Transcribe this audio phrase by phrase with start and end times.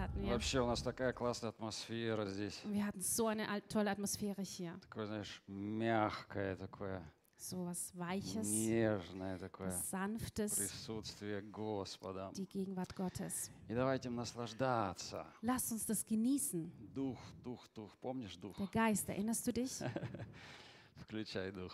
[0.00, 0.32] hatten wir.
[0.32, 2.60] Вообще у нас такая классная атмосфера здесь.
[2.64, 4.78] Wir hatten so eine tolle Atmosphäre hier.
[4.80, 7.02] Такое, знаешь, мягкое такое,
[7.36, 12.30] So was Weiches, нежное такое Sanftes, присутствие Господа.
[12.34, 13.50] die Gegenwart Gottes.
[13.68, 15.24] И давайте им наслаждаться.
[15.42, 16.70] Lasst uns das genießen.
[16.94, 17.96] Дух, дух, дух.
[18.00, 18.56] Помнишь дух?
[18.58, 19.72] Der Geist, erinnerst du dich?
[20.96, 21.72] Включай дух.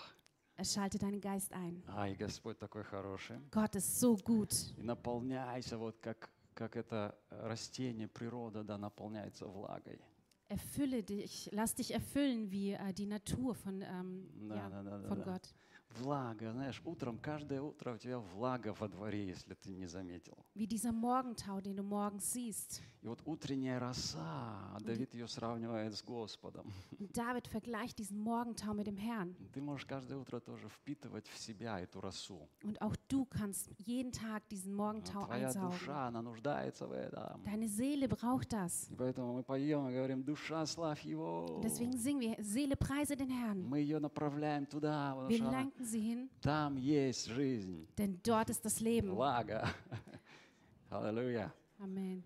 [0.62, 1.82] Schalte deinen Geist ein.
[1.88, 3.36] Ай, Господь такой хороший.
[3.50, 4.54] Gott ist so gut.
[4.78, 10.00] И наполняйся, вот как, как это растение, природа, да, наполняется влагой.
[10.48, 14.70] Erfülle dich, lass dich erfüllen wie äh, die Natur von, ähm, ja,
[15.08, 15.22] von.
[15.22, 15.54] Gott.
[16.00, 20.36] Влага, знаешь, утром, каждое утро у тебя влага во дворе, если ты не заметил.
[20.54, 22.82] Wie dieser Morgentau, den du morgens siehst.
[23.02, 26.72] И вот утренняя роса, Давид ее сравнивает с Господом.
[26.98, 29.34] David vergleicht diesen Morgentau mit dem Herrn.
[29.54, 32.48] Ты можешь каждое утро тоже впитывать в себя эту росу.
[32.64, 35.70] Und auch du kannst jeden Tag diesen А Morgentau Твоя einsaugen.
[35.70, 37.42] душа, она нуждается в этом.
[37.44, 38.90] Deine Seele braucht das.
[38.90, 41.46] И поэтому мы поем и говорим, душа, славь Его.
[41.58, 43.62] Und deswegen singen wir, Seele preise den Herrn.
[43.68, 45.62] Мы ее направляем туда, потому что она-
[45.94, 49.10] hin, там есть жизнь, denn dort ist das Leben.
[49.14, 49.68] влага.
[50.90, 51.52] Аллилуйя.
[51.78, 52.22] Amen.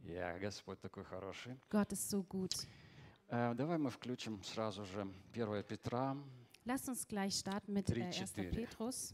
[0.00, 1.58] Я, Господь такой хороший.
[1.70, 2.66] Gott ist so gut.
[3.28, 6.16] Э, Давай мы включим сразу же 1 Петра,
[6.66, 8.12] Lasst uns gleich starten mit Три, äh, 1.
[8.26, 8.50] четыре.
[8.50, 9.12] Petrus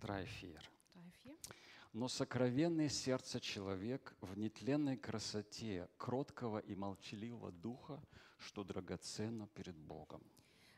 [0.00, 0.60] 3, 4.
[0.94, 1.36] 3, 4.
[1.92, 8.02] Но сокровенное сердце человек в нетленной красоте кроткого и молчаливого духа,
[8.38, 10.22] что драгоценно перед Богом.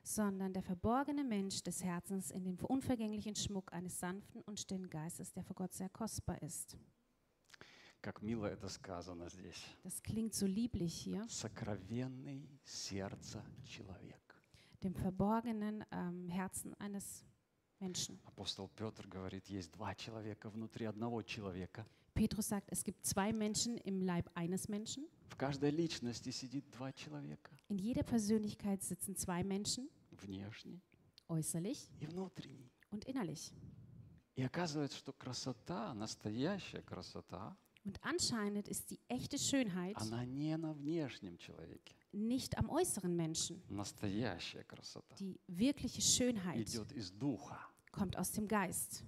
[0.07, 5.31] sondern der verborgene Mensch des Herzens in dem unvergänglichen Schmuck eines sanften und stillen Geistes,
[5.31, 6.77] der vor Gott sehr kostbar ist.
[8.01, 9.63] Как мило это сказано здесь.
[9.83, 14.19] Das klingt so lieblich hier, Сокровенный сердце человек.
[14.83, 17.23] dem verborgenen ähm, Herzen eines
[17.79, 18.19] Menschen.
[18.25, 21.85] Апостол Петр говорит, есть два человека внутри одного человека.
[22.13, 25.07] Petrus sagt, es gibt zwei Menschen im Leib eines Menschen.
[25.29, 27.51] В каждой личности сидит два человека.
[27.69, 30.81] In jeder Persönlichkeit sitzen zwei Menschen, Внешний
[31.27, 32.69] äußerlich и внутренний.
[32.91, 33.51] und innerlich.
[34.35, 37.55] И оказывается, что красота, настоящая красота,
[37.85, 41.95] Und anscheinend ist die echte Schönheit она не на внешнем человеке.
[42.13, 43.61] nicht am äußeren Menschen.
[43.69, 47.59] Настоящая красота Die wirkliche Schönheit идет из духа.
[47.91, 49.03] kommt aus dem Geist.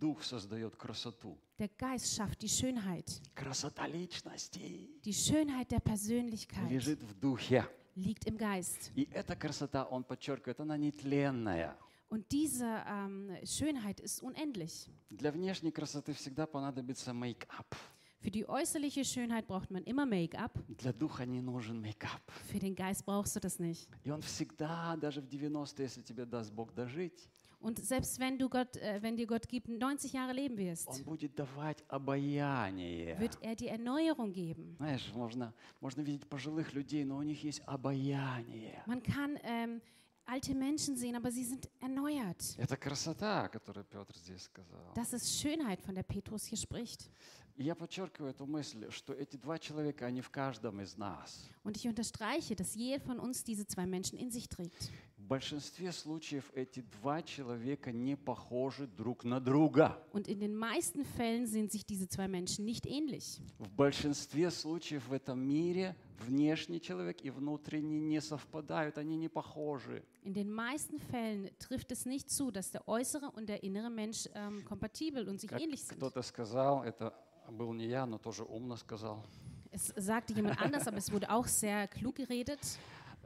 [0.00, 1.38] Дух создает красоту.
[1.58, 3.20] Der Geist schafft die Schönheit.
[3.34, 7.66] Красота личности Die Schönheit der Persönlichkeit лежит в духе.
[7.95, 8.91] Liegt im Geist.
[8.95, 11.75] И эта красота, он подчеркивает, она нетленная.
[12.09, 14.89] Und diese ähm, Schönheit ist unendlich.
[15.09, 17.75] Для внешней красоты всегда понадобится мейкап.
[18.19, 20.51] Für die äußerliche Schönheit braucht man immer Make-up.
[20.67, 22.21] Для духа не нужен мейкап.
[22.51, 23.87] Für den Geist brauchst du das nicht.
[24.03, 27.27] И он всегда, даже в 90 если тебе даст Бог дожить,
[27.60, 31.02] Und selbst wenn du Gott, äh, wenn dir Gott gibt, 90 Jahre leben wirst, он
[31.02, 33.18] будет давать обаяние.
[33.18, 34.76] wird er dir Erneuerung geben.
[34.76, 38.82] Знаешь, можно, можно видеть пожилых людей, но у них есть обаяние.
[38.86, 39.80] Man kann ähm,
[40.26, 42.56] alte Menschen sehen, aber sie sind erneuert.
[42.58, 44.92] Это красота, которую Петр здесь сказал.
[44.94, 47.10] Das ist Schönheit, von der Petrus hier spricht.
[47.56, 51.48] И я подчеркиваю эту мысль, что эти два человека, они в каждом из нас.
[51.64, 54.92] Und ich unterstreiche, dass jeder von uns diese zwei Menschen in sich trägt.
[55.30, 59.98] В большинстве случаев эти два человека не похожи друг на друга.
[60.12, 63.40] Und in den meisten Fällen sind sich diese zwei Menschen nicht ähnlich.
[63.58, 70.04] В большинстве случаев в этом мире внешний человек и внутренний не совпадают, они не похожи.
[70.22, 74.28] In den meisten Fällen trifft es nicht zu, dass der äußere und der innere Mensch
[74.34, 75.96] ähm, kompatibel und sich Как ähnlich sind.
[75.96, 77.12] кто-то сказал, это
[77.50, 79.24] был не я, но тоже умно сказал.
[79.72, 82.60] Es sagte jemand anders, aber es wurde auch sehr klug geredet.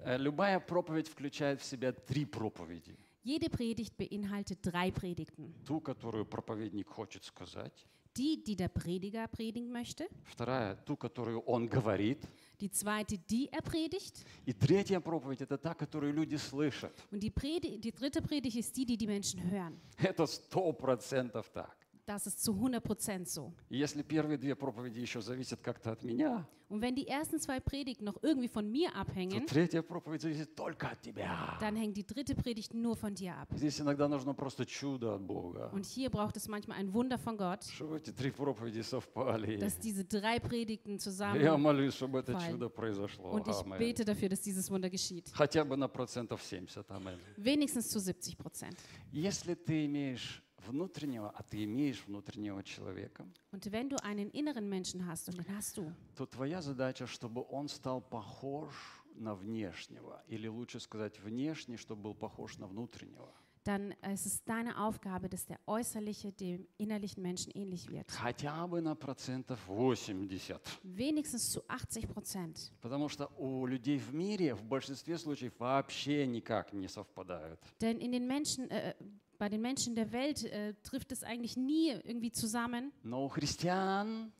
[0.03, 2.95] Э, Любая проповедь включает в себя три проповеди.
[3.23, 5.53] Jede Predigt beinhaltet drei Predigten.
[5.65, 7.73] Ту, которую проповедник хочет сказать.
[8.15, 10.07] Die, die der Prediger predigen möchte.
[10.23, 12.25] Вторая, ту, которую он говорит.
[12.61, 14.23] Die zweite, die er predigt.
[14.45, 16.93] И третья проповедь– это та, которую люди слышат.
[17.11, 19.77] Und die, Predi die dritte Predigt ist die, die die Menschen hören.
[19.97, 21.75] Это сто процентов так.
[22.06, 23.52] Das ist zu 100% so.
[23.68, 27.58] И если первые две проповеди еще зависят как-то от меня, Und wenn die ersten zwei
[27.60, 31.56] Predigten noch irgendwie von mir то abhängen, третья проповедь зависит только от тебя.
[31.60, 33.48] dann hängt die dritte Predigt nur von dir ab.
[33.52, 37.36] Здесь иногда нужно просто чудо от Бога, Und hier braucht es manchmal ein Wunder von
[37.36, 39.56] Gott, чтобы эти три проповеди совпали.
[39.58, 42.52] dass diese drei Predigten Я zusammen молюсь, чтобы это Fallen.
[42.52, 43.30] чудо произошло.
[43.32, 43.78] und ich Аминь.
[43.78, 45.30] bete dafür, dass dieses Wunder geschieht.
[45.32, 46.84] Хотя бы на процентов 70.
[46.88, 47.18] Аминь.
[47.36, 48.76] Wenigstens zu 70 Prozent.
[49.12, 55.05] Если ты имеешь внутреннего, а ты имеешь внутреннего человека, Und wenn du einen inneren Menschen
[55.07, 58.73] hast, und den hast du, то твоя задача, чтобы он стал похож
[59.15, 63.31] на внешнего, или лучше сказать, внешний, чтобы был похож на внутреннего.
[63.65, 68.11] dann ist es deine Aufgabe, dass der äußerliche dem innerlichen Menschen ähnlich wird.
[68.11, 70.55] Хотя бы на процентов 80.
[70.83, 72.71] Wenigstens zu 80 Prozent.
[72.81, 77.59] Потому что у людей в мире в большинстве случаев вообще никак не совпадают.
[77.81, 78.93] Denn in den Menschen, äh,
[79.38, 82.92] bei den Menschen der Welt äh, trifft es eigentlich nie irgendwie zusammen.
[83.02, 84.32] Но у христиан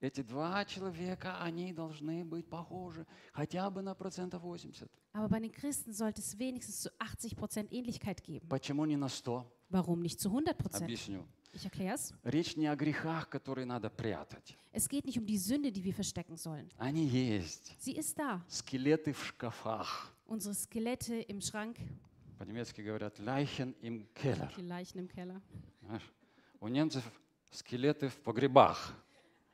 [0.00, 4.88] эти два человека, они должны быть похожи хотя бы на процентов 80.
[5.14, 8.46] Aber bei den Christen sollte es wenigstens zu 80 Prozent Ähnlichkeit geben.
[8.48, 9.46] Почему не на 100?
[9.70, 10.84] Warum nicht zu 100 Prozent?
[10.84, 11.24] Объясню.
[11.54, 12.12] Ich erkläre es.
[12.24, 14.58] Речь не о грехах, которые надо прятать.
[14.72, 16.68] Es geht nicht um die Sünde, die wir verstecken sollen.
[16.78, 17.74] Они есть.
[17.78, 18.42] Sie ist da.
[18.48, 20.12] Скелеты в шкафах.
[20.26, 21.78] Unsere Skelette im Schrank,
[22.38, 24.50] По-немецки говорят «Leichen im Keller».
[24.56, 25.40] die Leichen im Keller.
[25.86, 26.02] Знаешь,
[26.60, 27.04] У немцев
[27.52, 28.92] скелеты в погребах,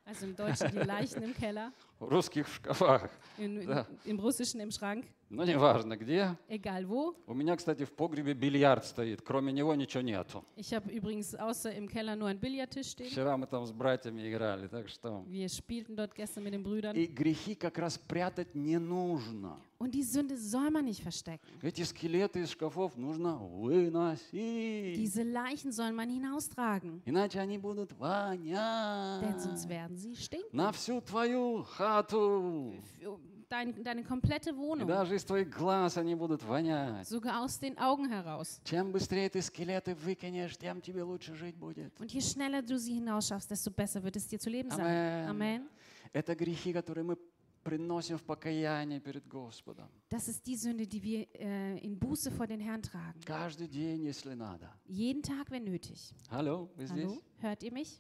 [0.07, 3.11] Also im Deutschen die Leichen im Keller, у русских в шкафах.
[3.39, 3.87] in, in, Ja.
[4.05, 6.38] im Russischen im Schrank, Но неважно где.
[6.48, 7.16] egal wo.
[7.26, 9.22] У меня, кстати, в погребе бильярд стоит.
[9.22, 10.44] Кроме него ничего нету.
[10.56, 13.10] Ich habe übrigens außer im Keller nur einen Billardtisch stehen.
[13.10, 15.24] Вчера мы там с братьями играли, так что...
[15.28, 16.96] Wir spielten dort gestern mit den Brüdern.
[16.96, 19.58] И грехи как раз прятать не нужно.
[19.78, 21.50] Und die Sünde soll man nicht verstecken.
[21.62, 24.96] Эти скелеты из шкафов нужно выносить.
[24.98, 30.50] Diese Leichen soll man hinaustragen, Иначе они будут denn sonst вонять werden sie stinken.
[30.52, 32.76] на всю твою хату.
[33.00, 33.18] Für
[33.49, 37.09] Dein, deine komplette И Wohnung, даже из твоих глаз они будут вонять.
[37.09, 38.61] sogar aus den Augen heraus.
[38.65, 41.93] Чем быстрее ты скелеты выкинешь, тем тебе лучше жить будет.
[42.01, 44.87] Und je schneller du sie hinausschaffst, desto besser wird es dir zu leben sein.
[44.87, 45.29] Amen.
[45.29, 45.69] Amen.
[46.13, 47.17] Это грехи, которые мы
[47.65, 49.89] приносим в покаяние перед Господом.
[50.09, 53.21] Das ist die Sünde, die wir äh, in Buße vor den Herrn tragen.
[53.27, 54.71] Каждый день, если надо.
[54.87, 56.15] Jeden Tag, wenn nötig.
[56.31, 57.05] Алло, вы здесь?
[57.05, 57.21] Hallo?
[57.41, 57.99] Hört ihr mich?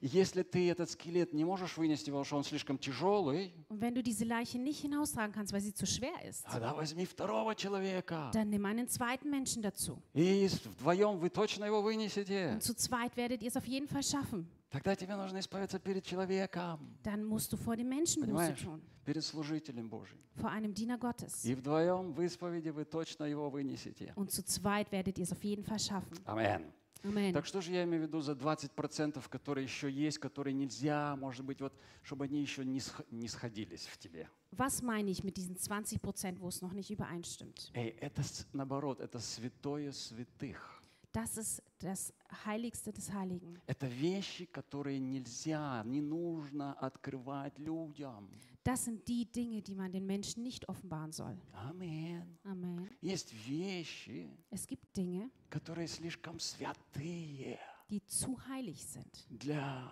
[0.00, 3.94] И если ты этот скелет не можешь вынести, потому что он слишком тяжелый, Und wenn
[3.94, 8.30] du diese Leiche nicht hinaustragen kannst, weil sie zu schwer ist, тогда возьми второго человека.
[8.32, 10.00] dann nimm einen zweiten Menschen dazu.
[10.14, 12.52] И с- вдвоем вы точно его вынесете.
[12.54, 14.46] Und zu zweit werdet ihr es auf jeden Fall schaffen.
[14.70, 18.60] Тогда тебе нужно исправиться перед человеком, Dann musst du vor dem Menschen Buße понимаешь?
[18.62, 20.16] tun, Перед служителем Божьим.
[20.36, 21.44] vor einem Diener Gottes.
[21.44, 24.14] И вдвоем в исповеди вы точно его вынесете.
[24.16, 26.16] Und zu zweit werdet ihr es auf jeden Fall schaffen.
[26.24, 26.64] Амен.
[27.05, 27.33] Amen.
[27.33, 31.45] Так что же я имею в виду за 20%, которые еще есть, которые нельзя, может
[31.45, 32.81] быть, вот, чтобы они еще не,
[33.11, 34.27] не сходились в тебе?
[34.51, 37.71] Was meine ich mit diesen 20 Prozent, wo es noch nicht übereinstimmt?
[37.73, 38.23] Эй, это
[38.53, 40.74] наоборот, это святое святых.
[41.14, 42.12] Das ist das
[42.46, 43.60] Heiligste des Heiligen.
[43.66, 48.28] Это вещи, которые нельзя, не нужно открывать людям.
[48.62, 51.36] Das sind die Dinge, die man den Menschen nicht offenbaren soll.
[51.52, 52.38] Амен.
[52.44, 52.88] Amen.
[53.02, 57.58] Есть вещи, Es gibt Dinge, которые слишком святые
[57.88, 59.90] die zu heilig sind для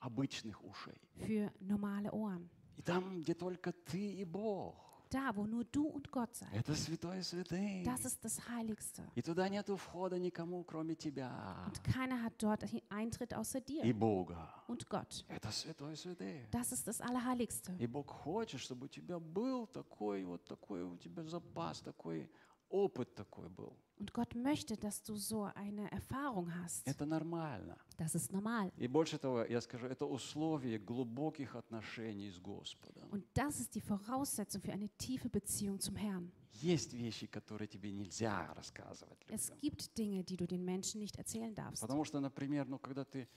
[0.00, 1.00] обычных ушей.
[1.16, 2.50] für normale Ohren.
[2.76, 4.76] И там, где только ты и Бог,
[5.13, 6.51] Da, wo nur du und Gott seid.
[6.53, 7.85] это святое святых.
[7.85, 9.03] Das ist das Heiligste.
[9.13, 13.93] И туда нету входа никому, кроме тебя Und keiner hat dort Eintritt außer и dir
[13.93, 14.49] Бога.
[14.67, 15.23] und Gott.
[15.27, 16.49] Это святое святых.
[16.49, 17.73] Das ist das Allerheiligste.
[17.77, 22.27] И Бог хочет, чтобы у тебя был такой вот такой у тебя запас, такой
[22.73, 23.75] опыт такой был.
[23.99, 26.85] Und Gott möchte, dass du so eine Erfahrung hast.
[26.87, 27.77] Это нормально.
[27.97, 28.71] Das ist normal.
[28.77, 33.07] И больше того, я скажу, это условие глубоких отношений с Господом.
[33.11, 36.31] Und das ist die Voraussetzung für eine tiefe Beziehung zum Herrn.
[36.61, 39.59] Есть вещи, которые тебе нельзя рассказывать Es людям.
[39.61, 41.81] gibt Dinge, die du den Menschen nicht erzählen darfst.
[41.81, 43.27] Потому что, например, ну, когда ты,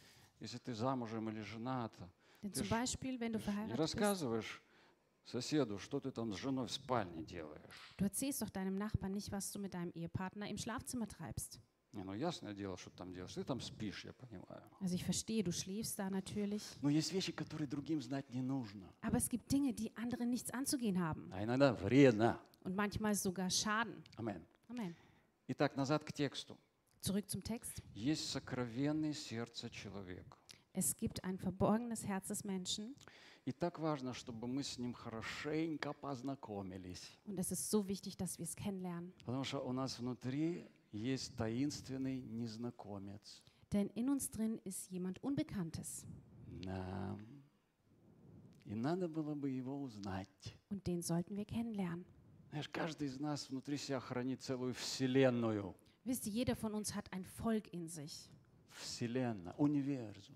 [0.41, 2.11] если ты замужем или жената,
[2.43, 4.63] Denn Ты zum Beispiel, wenn du не verheiratet bist, рассказываешь
[5.31, 7.95] соседу, что ты там с женой в спальне делаешь.
[7.99, 11.61] du erzählst doch deinem Nachbarn nicht, was du mit deinem Ehepartner im Schlafzimmer treibst.
[11.93, 13.33] Не, ну ясное дело, что ты там делаешь.
[13.33, 14.63] Ты там спишь, я понимаю.
[14.81, 16.63] Also ich verstehe, du schläfst da natürlich.
[16.83, 18.93] Но есть вещи, которые другим знать не нужно.
[19.01, 22.39] Aber es gibt Dinge, die anderen nichts anzugehen haben А иногда вредно.
[22.65, 24.03] und manchmal sogar schaden.
[24.17, 24.45] Амен.
[24.69, 24.95] Amen.
[25.49, 26.59] Итак, назад к тексту.
[27.01, 27.83] Zurück zum Text.
[27.95, 30.37] Есть сокровенное сердце человека.
[30.76, 32.96] Es gibt ein verborgenes Herz des Menschen
[33.46, 37.02] И так важно, чтобы мы с ним хорошенько познакомились.
[37.26, 39.12] und es ist so wichtig, dass wir es kennenlernen.
[39.26, 43.42] Потому что у нас внутри есть таинственный незнакомец.
[43.72, 46.06] Denn in uns drin ist jemand Unbekanntes
[46.64, 47.18] Да.
[48.66, 50.56] И надо было бы его узнать.
[50.70, 52.06] und den sollten wir kennenlernen.
[52.52, 55.74] Знаешь, каждый из нас внутри себя хранит целую вселенную.
[56.06, 58.30] Wisst ihr, jeder von uns hat ein Volk in sich.
[58.70, 60.36] Вселенная, универсум.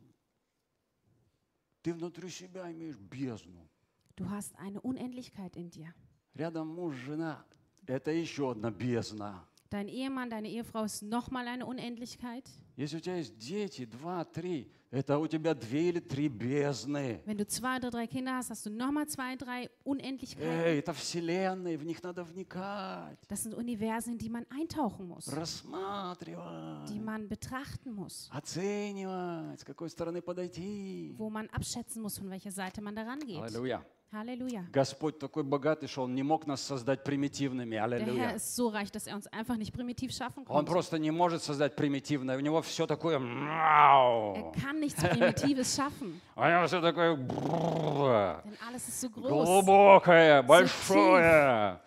[1.83, 3.69] Ты внутри себя имеешь бездну.
[4.17, 5.95] Du hast eine Unendlichkeit in dir.
[6.35, 7.45] Рядом муж, жена.
[7.87, 9.47] Это еще одна бездна.
[9.71, 12.49] Dein Ehemann, deine Ehefrau ist nochmal eine Unendlichkeit.
[12.77, 17.22] Если у тебя есть дети, два, три, это у тебя две или три бездны.
[17.26, 20.48] Wenn du zwei oder drei Kinder hast, hast du nochmal zwei, drei Unendlichkeiten.
[20.48, 25.28] Эй, это вселенные, в них надо вникать, Das sind Universen, in die man eintauchen muss,
[25.36, 31.14] рассматривать, die man betrachten muss, оценивать, с какой стороны подойти.
[31.18, 33.42] wo man abschätzen muss, von welcher Seite man daran geht.
[33.42, 33.84] Аллилуйя.
[34.13, 34.65] Halleluja.
[34.73, 37.77] Господь такой богатый, что Он не мог нас создать примитивными.
[37.77, 38.31] Der Herr Аллилуйя.
[38.35, 41.77] ist so reich, dass er uns einfach nicht primitiv schaffen Он просто не может создать
[41.77, 42.37] примитивное.
[42.37, 43.19] У него все такое...
[43.21, 47.17] Er kann nichts Primitives schaffen, У него все такое...
[47.17, 49.29] denn alles ist so groß.
[49.29, 51.79] Глубокое, большое.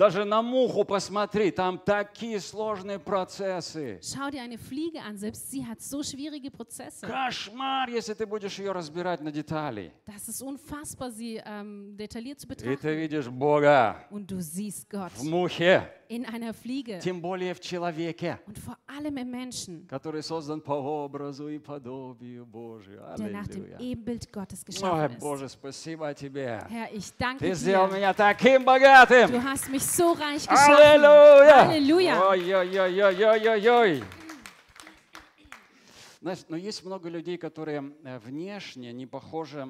[0.00, 4.00] Даже на муху посмотри, там такие сложные процессы.
[4.00, 7.06] Schau dir eine Fliege an, selbst sie hat so schwierige Prozesse.
[7.06, 9.92] Кошмар, если ты будешь ее разбирать на детали.
[10.06, 12.96] Das ist unfassbar, sie ähm, detailliert zu И ты betrachten.
[12.96, 18.40] видишь Бога Und du siehst Gott в мухе, in einer Fliege тем более в человеке,
[18.46, 23.00] und vor allem im Menschen, который создан по образу и подобию Божию.
[23.16, 23.64] der nach dem.
[23.78, 25.20] Ebenbild Gottes Ой, geschaffen ist.
[25.20, 26.66] Боже, спасибо тебе.
[26.68, 27.94] Herr, ich danke Ты сделал dir.
[27.96, 29.30] меня таким богатым.
[29.30, 30.74] Du hast mich so reich geschaffen.
[30.74, 31.68] Аллилуйя!
[31.68, 32.28] Halleluja.
[32.28, 34.02] Ой-ой-ой-ой-ой-ой-ой.
[36.20, 39.66] Знаешь, но есть много людей, которые э, внешне не похожи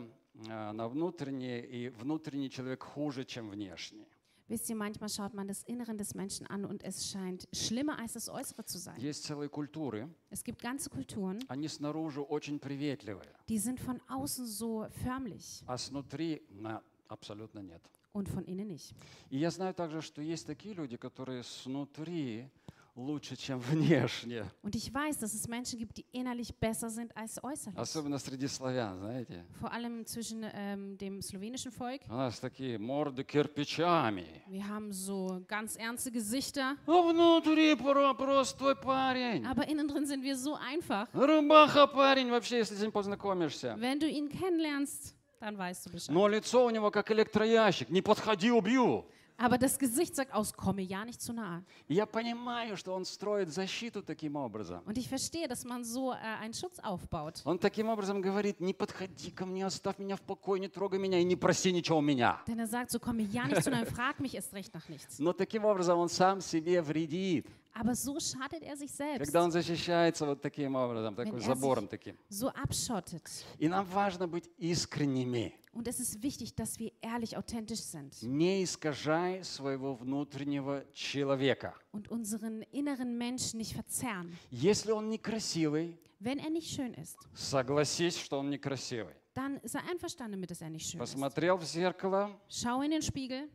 [0.48, 4.08] э, на внутренние, и внутренний человек хуже, чем внешний.
[4.49, 8.13] Wisst ihr, manchmal schaut man das Inneren des Menschen an und es scheint schlimmer als
[8.13, 8.99] das Äußere zu sein.
[9.01, 14.45] Есть целые культуры, Es gibt ganze Kulturen, они снаружи очень приветливые, die sind von außen
[14.45, 17.81] so förmlich а снутри на, абсолютно нет.
[18.13, 18.93] und von innen nicht.
[19.31, 22.47] И я знаю также, что есть такие люди, которые снутри
[22.96, 24.44] лучше, чем внешне.
[24.62, 27.78] Und ich weiß, dass es Menschen gibt, die innerlich besser sind als äußerlich.
[27.78, 29.44] Особенно среди славян, знаете.
[29.60, 32.00] Vor allem zwischen ähm, dem slowenischen Volk.
[32.08, 34.26] У нас такие морды кирпичами.
[34.48, 39.46] Wir haben so ganz ernste Gesichter, А внутри про- простой парень.
[39.46, 41.08] aber innen drin sind wir so einfach.
[41.14, 43.76] Рубаха парень вообще, если с ним познакомишься.
[43.78, 46.10] Wenn du ihn kennenlernst, dann weißt du Bescheid.
[46.14, 47.88] Но лицо у него как электроящик.
[47.88, 49.06] Не подходи, убью.
[49.42, 51.64] Aber das Gesicht sagt aus, komme ja nicht zu nahe.
[51.88, 54.82] Я понимаю, что он строит защиту таким образом.
[54.84, 57.40] Und ich verstehe, dass man so äh, einen Schutz aufbaut.
[57.46, 61.18] Он таким образом говорит, не подходи ко мне, оставь меня в покое, не трогай меня
[61.18, 62.38] и не проси ничего у меня.
[62.46, 65.18] Denn er sagt, so komme ja nicht zu nahe, frag mich erst recht nach nichts.
[65.18, 67.46] Но таким образом он сам себе вредит.
[67.72, 71.88] Aber so schadet er sich selbst, Когда он защищается вот таким образом, таким er забором
[71.88, 72.14] таким.
[72.28, 73.22] so abschottet.
[73.58, 75.54] И нам важно быть искренними.
[75.73, 81.73] Und es ist wichtig, dass wir ehrlich, authentisch sind Не искажай своего внутреннего человека.
[81.91, 84.31] und unseren inneren Menschen nicht verzerren.
[84.51, 89.13] Если он некрасивый, Wenn er nicht schön ist, согласись, что он некрасивый.
[89.33, 91.11] dann sei einverstanden damit, dass er nicht schön ist.
[91.11, 93.49] Посмотрел в зеркало, Schau in den Spiegel,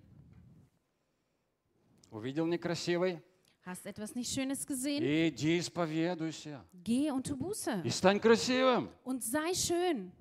[2.11, 3.23] увидел некрасивый,
[3.65, 6.65] hast etwas nicht Schönes gesehen, иди исповедуйся.
[6.85, 8.91] geh und tu Buße И стань красивым.
[9.05, 10.13] und sei schön.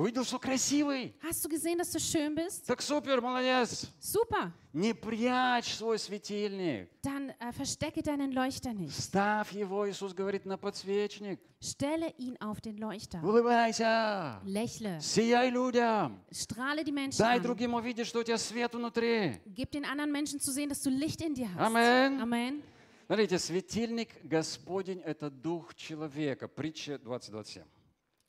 [0.00, 1.14] Увидел, что красивый.
[1.22, 2.66] Hast du gesehen, dass du schön bist?
[2.66, 3.86] Так супер, молодец.
[4.00, 4.50] Super.
[4.72, 6.88] Не прячь свой светильник.
[7.02, 8.98] Dann äh, verstecke deinen Leuchter nicht.
[8.98, 11.38] Ставь его, Иисус говорит, на подсвечник.
[11.60, 13.22] Stelle ihn auf den Leuchter.
[13.22, 14.40] Улыбайся.
[14.46, 14.98] Lächle.
[15.02, 16.18] Сияй людям.
[16.32, 17.42] Strahle die Menschen Дай an.
[17.42, 19.38] другим увидеть, что у тебя свет внутри.
[19.44, 21.60] Gib den anderen Menschen zu sehen, dass du Licht in dir hast.
[21.60, 22.22] Amen.
[22.22, 22.62] Amen.
[23.06, 26.48] Смотрите, светильник Господень– это дух человека.
[26.48, 27.64] Притча 20.27.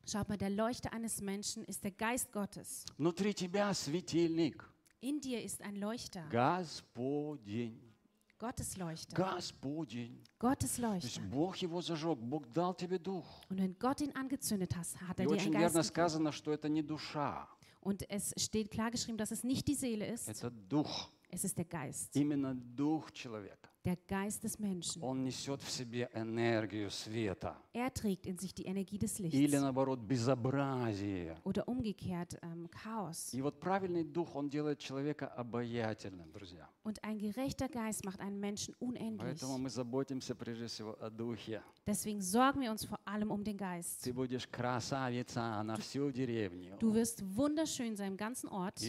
[0.09, 2.85] Schaut mal, der Leuchter eines Menschen ist der Geist Gottes.
[2.97, 4.65] Внутри тебя светильник.
[5.01, 6.25] In dir ist ein Leuchter.
[6.31, 7.81] Господень.
[8.39, 9.17] Gottes Leuchter.
[9.17, 10.23] Господень.
[10.39, 11.23] Gottes То есть Leuchter.
[11.31, 13.25] Бог его зажег, Бог дал тебе дух.
[13.49, 16.07] Und wenn Gott ihn angezündet hat, hat И er dir очень einen верно Geist gegeben.
[16.09, 17.49] сказано, что это не душа,
[17.81, 21.11] Und es steht klar geschrieben, dass es nicht die Seele ist, это дух.
[21.31, 22.15] es ist der Geist.
[22.15, 23.70] Именно дух человека.
[23.84, 25.02] Der Geist des Menschen.
[25.02, 27.56] Он несет в себе энергию света.
[27.74, 29.60] Er trägt in sich die Energie des Или Lichts.
[29.60, 31.36] наоборот, безобразие.
[31.44, 33.34] Oder umgekehrt ähm, Chaos.
[33.34, 36.70] И вот правильный дух, он делает человека обаятельным, друзья.
[36.84, 39.40] Und ein gerechter Geist macht einen Menschen unendlich.
[41.86, 44.04] Deswegen sorgen wir uns vor allem um den Geist.
[46.80, 48.80] Du, du wirst wunderschön sein im ganzen Ort.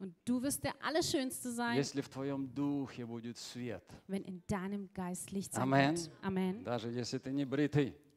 [0.00, 1.76] Und du wirst der Allerschönste sein,
[4.08, 6.10] wenn in deinem Geist Licht sein wird.
[6.22, 6.54] Amen.
[6.54, 6.64] Amen.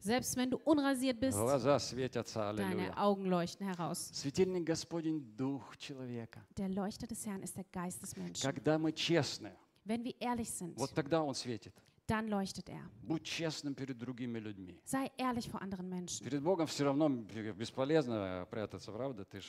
[0.04, 2.94] Selbst wenn du unrasiert bist, глаза светятся, deine аллилуйя.
[2.98, 4.10] Augen leuchten heraus.
[4.14, 6.42] Светильник Господень– дух человека.
[6.58, 8.42] Der Leuchter des Herrn ist der Geist des Menschen.
[8.44, 9.54] Когда мы честны,
[9.86, 11.74] Wenn wir ehrlich sind, вот тогда Он светит.
[12.06, 12.84] dann leuchtet er.
[13.02, 14.78] Будь честным перед другими людьми.
[14.84, 16.26] Sei ehrlich vor anderen Menschen.
[16.26, 19.24] Перед Богом все равно бесполезно прятаться, правда?
[19.24, 19.46] Ты ж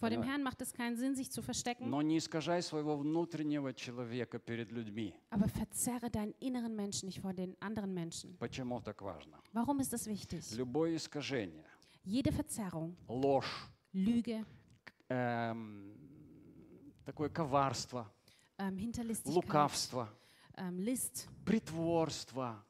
[0.00, 0.30] Vor dem Понимаешь?
[0.30, 4.70] Herrn macht es keinen Sinn, sich zu verstecken, Но не искажай своего внутреннего человека перед
[4.70, 5.14] людьми.
[5.30, 8.36] aber verzerre deinen inneren Menschen nicht vor den anderen Menschen.
[8.38, 9.38] Почему так важно?
[9.54, 10.50] Warum ist das wichtig?
[10.54, 11.64] Любое искажение,
[12.04, 14.44] Jede Verzerrung, ложь, Lüge,
[15.08, 15.94] эм,
[17.04, 18.10] такое коварство,
[18.58, 20.08] ähm, Hinterlistigkeit, лукавство,
[20.56, 22.64] ähm, List, притворство,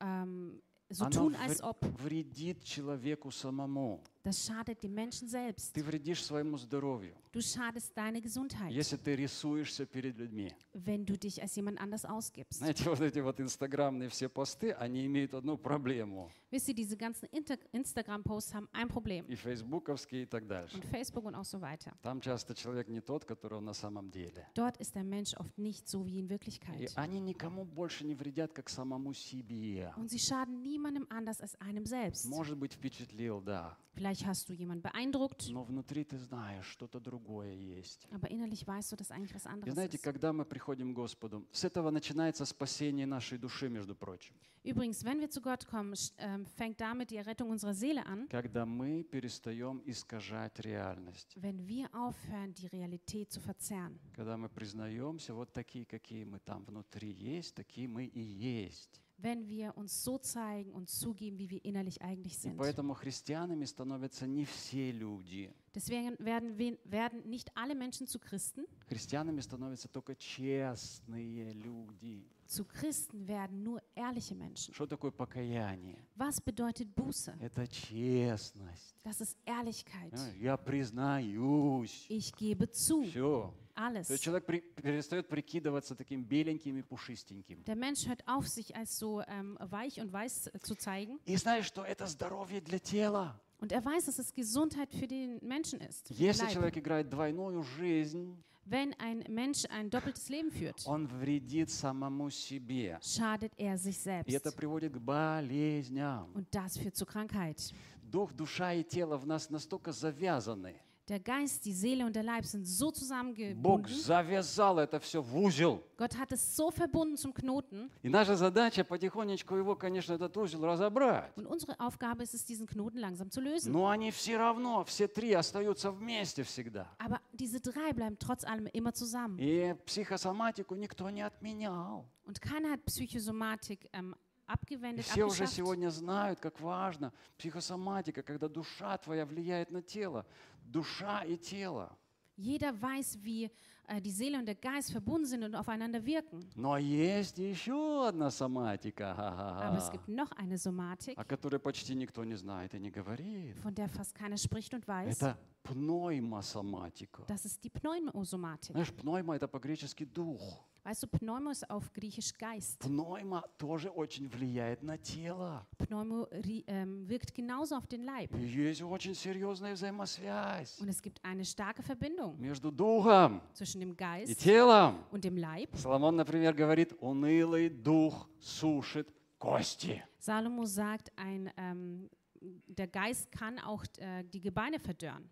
[0.00, 4.02] ähm, so оно tun, als вр- ob, вредит человеку самому.
[4.22, 5.72] das schadet dem Menschen selbst.
[5.74, 10.52] Ты вредишь своему здоровью, Du schadest deine Gesundheit, если ты рисуешься перед людьми.
[10.72, 12.58] wenn du dich als jemand anders ausgibst.
[12.58, 16.30] Знаете, вот эти вот инстаграмные все посты, они имеют одну проблему.
[16.50, 19.26] Wisst ihr, diese ganzen Inter Instagram-Posts haben ein Problem.
[19.26, 20.76] И фейсбуковские и так дальше.
[20.76, 21.92] Und Facebook und auch so weiter.
[22.02, 24.46] Там часто человек не тот, который он на самом деле.
[24.54, 26.92] Dort ist der Mensch oft nicht so wie in И Wirklichkeit.
[26.96, 29.92] они никому больше не вредят, как самому себе.
[29.96, 32.26] Und sie schaden niemandem anders als einem selbst.
[32.26, 33.76] Может быть, впечатлил, да.
[33.94, 38.07] Vielleicht hast du jemanden beeindruckt, Но внутри ты знаешь, что-то другое есть.
[38.11, 40.03] aber innerlich weißt du, dass eigentlich was И anderes знаете, ist.
[40.03, 44.35] когда мы приходим к Господу, с этого начинается спасение нашей души, между прочим.
[44.63, 48.63] Übrigens, wenn wir zu Gott kommen, ähm, fängt damit die Errettung unserer Seele an, Когда
[48.65, 51.33] мы перестаем искажать реальность.
[51.35, 53.99] wenn wir aufhören, die Realität zu verzerren.
[54.15, 59.01] Когда мы признаемся, вот такие, какие мы там внутри есть, такие мы и есть.
[59.20, 62.56] Wenn wir uns so zeigen und zugeben, wie wir innerlich eigentlich И sind.
[62.58, 65.50] поэтому христианами становятся не все люди.
[65.74, 68.66] Deswegen werden, wir, werden nicht alle Menschen zu Christen.
[68.88, 72.24] Христианами становятся только честные люди.
[72.51, 74.73] Zu Christen werden nur ehrliche Menschen.
[74.73, 75.97] Что такое покаяние?
[76.17, 77.33] Was bedeutet Buße?
[77.39, 78.93] Это честность.
[79.05, 80.11] Das ist Ehrlichkeit.
[80.37, 82.05] Я признаюсь.
[82.09, 83.03] Ich gebe zu.
[83.03, 83.53] Все.
[83.73, 84.07] Alles.
[84.07, 87.63] То есть человек при- перестает прикидываться таким беленьким и пушистеньким.
[87.63, 91.21] Der Mensch hört auf, sich als so ähm, weich und weiß zu zeigen.
[91.25, 93.39] И знаешь, что это здоровье для тела.
[93.61, 96.09] Und er weiß, dass es Gesundheit für den Menschen ist.
[96.09, 96.53] Если Leib.
[96.53, 102.97] человек играет двойную жизнь, Wenn ein Mensch ein doppeltes Leben führt, он вредит самому себе.
[103.01, 104.55] schadet er sich И это selbst.
[104.57, 106.31] приводит к болезням.
[106.33, 107.73] Und das führt zu Krankheit.
[108.03, 110.75] Дух, душа и тело в нас настолько завязаны.
[111.11, 113.93] Der Geist, die Seele und der Leib sind so Бог zusammengebunden.
[113.93, 115.83] завязал это все в узел.
[115.97, 117.91] Gott hat es so verbunden zum Knoten.
[118.01, 121.35] И наша задача потихонечку его, конечно, этот узел разобрать.
[121.35, 123.73] Und unsere Aufgabe ist es, diesen Knoten langsam zu lösen.
[123.73, 126.87] Но они все равно, все три остаются вместе всегда.
[126.97, 129.37] Aber diese drei bleiben trotz allem immer zusammen.
[129.37, 132.05] И психосоматику никто не отменял.
[132.23, 134.15] Und keiner hat Psychosomatik ähm,
[134.47, 140.25] abgewendet, все уже сегодня знают, как важно психосоматика, когда душа твоя влияет на тело.
[140.63, 141.97] Душа и тело.
[142.37, 143.51] Jeder weiß, wie
[143.87, 146.39] äh, die Seele und der Geist verbunden sind und aufeinander wirken.
[146.55, 152.23] Но есть еще одна соматика, Aber es gibt noch eine Somatik, о которой почти никто
[152.23, 153.57] не знает и не говорит.
[153.61, 155.17] von der fast keiner spricht und weiß.
[155.21, 157.23] Это пноймосоматика.
[157.27, 158.71] Das ist die Pneumosomatik.
[158.71, 160.41] Знаешь, пнойма– это по-гречески дух.
[160.83, 162.79] Weißt du, Pneuma ist auf Griechisch Geist.
[162.79, 165.67] Пнойма тоже очень влияет на тело.
[165.77, 166.27] Pneumo
[166.65, 168.35] ähm, wirkt genauso auf den Leib.
[168.35, 173.91] И есть очень серьезная взаимосвязь Und es gibt eine starke Verbindung между духом zwischen dem
[173.91, 174.95] и Geist телом.
[175.11, 175.69] und dem Leib.
[175.77, 180.03] Соломон, например, говорит, унылый дух сушит кости.
[180.17, 182.09] Salomo sagt, ein, ähm,
[182.41, 185.29] der Geist kann auch äh, die Gebeine verdörren.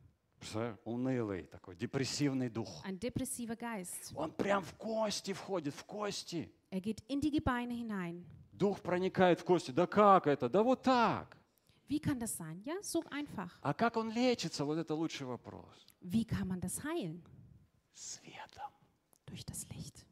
[0.86, 2.84] Унылый такой, депрессивный дух.
[2.86, 4.14] Ein depressiver Geist.
[4.16, 6.52] Он прям в кости входит, в кости.
[6.72, 8.26] Er geht in die Gebeine hinein.
[8.52, 9.72] Дух проникает в кости.
[9.72, 10.50] Да как это?
[10.50, 11.38] Да вот так.
[11.88, 12.62] Wie kann das sein?
[12.66, 13.52] Ja, so einfach.
[13.62, 14.64] А как он лечится?
[14.64, 15.76] Вот это лучший вопрос.
[16.02, 17.24] Wie kann man das heilen?
[17.94, 18.72] Светом.
[19.26, 20.06] Durch das Licht.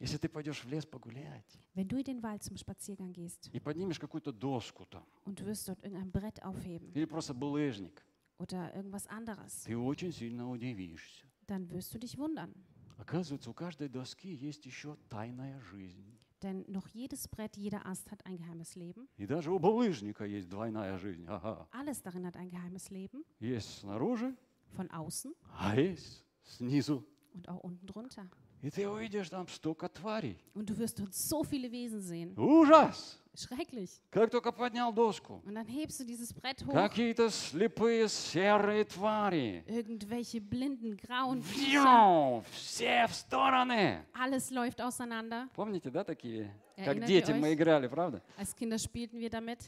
[0.00, 3.60] Если ты пойдешь в лес погулять Wenn du in den Wald zum Spaziergang gehst и
[3.60, 8.04] поднимешь какую-то доску там, und du wirst dort irgendein Brett aufheben или просто булыжник,
[8.38, 11.24] oder irgendwas anderes, ты очень сильно удивишься.
[11.46, 12.52] dann wirst du dich wundern.
[12.98, 16.18] Оказывается, у каждой доски есть еще тайная жизнь.
[16.42, 19.08] Denn noch jedes Brett, jeder Ast hat ein geheimes Leben.
[19.16, 21.24] И даже у булыжника есть двойная жизнь.
[21.26, 21.66] Ага.
[21.70, 23.24] Alles darin hat ein geheimes Leben.
[23.40, 24.36] Есть снаружи,
[24.76, 27.04] Von außen а есть снизу.
[27.32, 28.28] und auch unten drunter.
[28.61, 30.37] И ты увидишь там столько тварей.
[30.53, 32.33] Und du wirst dort so viele Wesen sehen.
[32.37, 33.17] Ужас!
[33.35, 34.01] Schrecklich.
[34.11, 36.73] Как только поднял доску, Und dann hebst du dieses Brett hoch.
[36.73, 39.63] какие-то слепые серые твари.
[39.65, 41.41] Irgendwelche blinden, grauen.
[41.41, 42.43] Вью!
[42.51, 44.03] Все в стороны.
[44.13, 45.47] Alles läuft auseinander.
[45.55, 46.51] Помните, да, такие?
[46.75, 48.21] Как Erinnert дети ihr мы играли, правда?
[48.35, 49.59] Als Kinder spielten wir damit.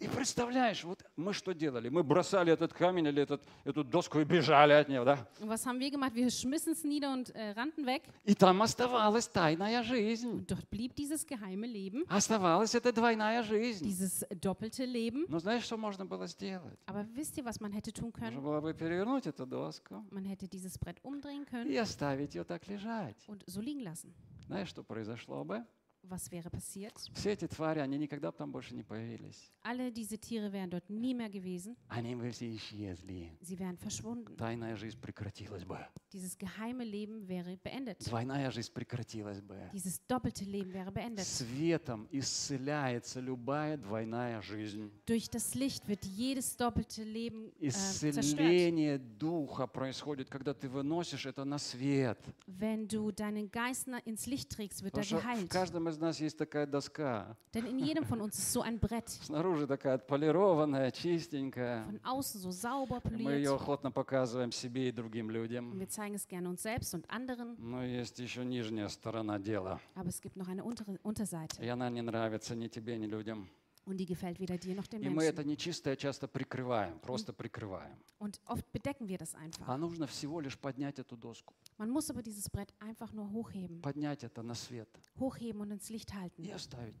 [0.00, 1.88] И представляешь, вот мы что делали?
[1.88, 5.26] Мы бросали этот камень или этот, эту доску и бежали от него, да?
[5.40, 6.14] Was haben wir gemacht?
[6.14, 8.02] Wir schmissen es nieder und äh, rannten weg.
[8.24, 10.28] И там оставалась тайная жизнь.
[10.30, 13.84] Und dort blieb dieses geheime Leben, Оставалась эта двойная жизнь.
[13.84, 15.26] dieses doppelte Leben.
[15.28, 16.78] Но знаешь, что можно было сделать?
[16.86, 18.40] Aber wisst ihr, was man hätte tun Можно können?
[18.40, 22.68] было бы перевернуть эту доску Man hätte dieses Brett umdrehen и können оставить ее так
[22.68, 23.16] лежать.
[23.26, 24.14] und so liegen lassen.
[24.46, 25.64] Знаешь, что произошло бы?
[26.07, 26.93] Was wäre passiert?
[27.13, 29.49] Все эти твари, они никогда бы там больше не появились.
[29.63, 31.77] Alle diese Tiere wären dort nie mehr gewesen.
[31.87, 33.31] Они бы все исчезли.
[33.41, 34.35] Sie wären verschwunden.
[34.35, 35.77] Тайная жизнь прекратилась бы.
[36.11, 37.99] Dieses geheime Leben wäre beendet.
[38.05, 39.55] Двойная жизнь прекратилась бы.
[39.71, 41.25] Dieses doppelte Leben wäre beendet.
[41.25, 44.91] Светом исцеляется любая двойная жизнь.
[45.05, 48.17] Durch das Licht wird jedes doppelte Leben äh, zerstört.
[48.25, 52.19] Исцеление духа происходит, когда ты выносишь это на свет.
[52.45, 55.49] Wenn du deinen Geist na- ins Licht trägst, wird Потому er что в geheilt.
[55.49, 57.36] каждом из нас есть такая доска.
[57.54, 59.08] Denn in jedem von uns ist so ein Brett.
[59.08, 61.84] Снаружи такая отполированная, чистенькая.
[61.84, 65.78] Von außen so sauber Мы ее охотно показываем себе и другим людям.
[65.78, 67.56] wir zeigen es gerne uns selbst und anderen.
[67.58, 69.80] Но есть еще нижняя сторона дела.
[69.94, 71.60] Aber es gibt noch eine untere Unterseite.
[71.62, 73.48] И она не нравится ни тебе, ни людям.
[73.88, 75.48] Und die gefällt weder dir noch den И мы это Menschen.
[75.52, 77.96] нечистое часто прикрываем, просто прикрываем.
[78.18, 79.66] Und oft bedecken wir das einfach.
[79.66, 83.80] А нужно всего лишь поднять эту доску, Man muss aber dieses Brett einfach nur hochheben.
[83.80, 86.52] поднять это на свет Hochheben und ins Licht и halten.
[86.52, 86.94] оставить.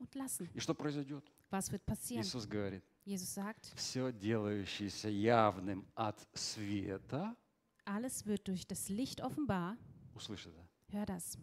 [0.00, 0.48] Und lassen.
[0.52, 1.24] И что произойдет?
[1.50, 2.22] Was wird passieren?
[2.24, 7.36] Иисус говорит, Jesus sagt, все делающееся явным от света,
[7.84, 9.76] alles wird durch das Licht offenbar.
[10.16, 11.38] услышь это, Hör das.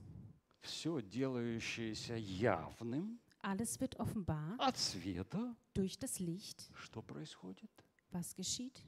[0.62, 6.71] все делающееся явным Alles wird offenbar от света, durch das Licht.
[6.75, 7.71] что происходит?
[8.11, 8.83] Was geschieht?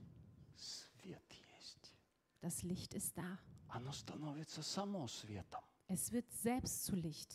[0.57, 1.23] Свет
[1.59, 1.95] есть.
[2.40, 3.38] Das Licht ist da.
[3.69, 5.61] Оно становится само светом.
[5.88, 7.35] Es wird selbst zu Licht.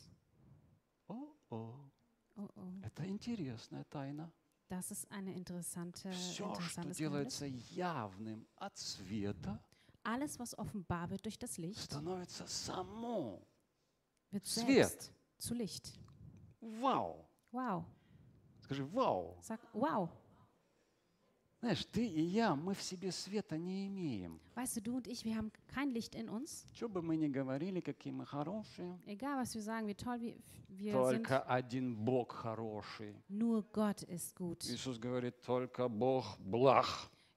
[1.08, 1.92] О-о.
[2.38, 2.74] Oh oh.
[2.84, 4.32] Это интересная тайна.
[4.70, 6.98] Das ist eine interessante, Все, что interessantes Geheimnis.
[6.98, 9.62] делается явным от света,
[10.04, 13.46] Alles, was offenbar wird durch das Licht, становится само.
[14.32, 14.90] wird Свет.
[14.90, 15.92] selbst zu Licht.
[16.81, 17.25] Вау!
[17.53, 17.85] Wow.
[18.63, 19.39] Скажи, вау!
[19.43, 20.09] Sag, wow.
[21.61, 24.39] Знаешь, ты и я, мы в себе света не имеем.
[24.55, 26.67] Weißt du, du und ich, wir haben kein Licht in uns.
[26.75, 30.37] Что бы мы ни говорили, какие мы хорошие, Egal, was wir sagen, wie toll wir,
[30.69, 31.49] wir только sind.
[31.49, 33.15] один Бог хороший.
[33.29, 34.63] Nur Gott ist gut.
[34.69, 36.87] Иисус говорит, только Бог благ.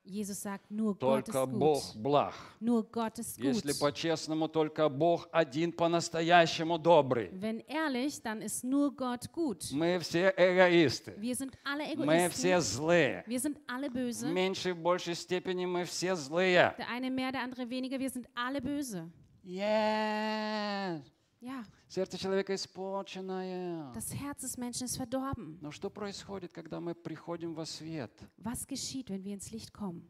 [0.09, 2.03] Jesus sagt, nur Gott ist Только Бог gut.
[2.03, 2.35] благ.
[2.61, 3.47] Nur Gott ist gut.
[3.47, 7.31] Если по-честному, только Бог один по-настоящему добрый.
[7.33, 9.65] Wenn ehrlich, dann ist nur Gott gut.
[9.73, 11.15] Мы все эгоисты.
[11.17, 12.61] Wir sind alle Мы все Egoisten.
[12.61, 13.25] злые.
[13.27, 14.27] Wir sind alle В böse.
[14.31, 16.75] меньшей, большей степени мы все злые.
[16.77, 17.99] Der eine mehr, der andere weniger.
[17.99, 19.11] Wir sind alle böse.
[19.43, 21.01] Yes.
[21.42, 23.92] Ja, Сердце человека испорченное.
[23.94, 25.58] das Herz des Menschen ist verdorben.
[25.62, 28.12] Но что происходит, когда мы приходим во свет?
[28.38, 30.08] Was geschieht, wenn wir ins Licht kommen?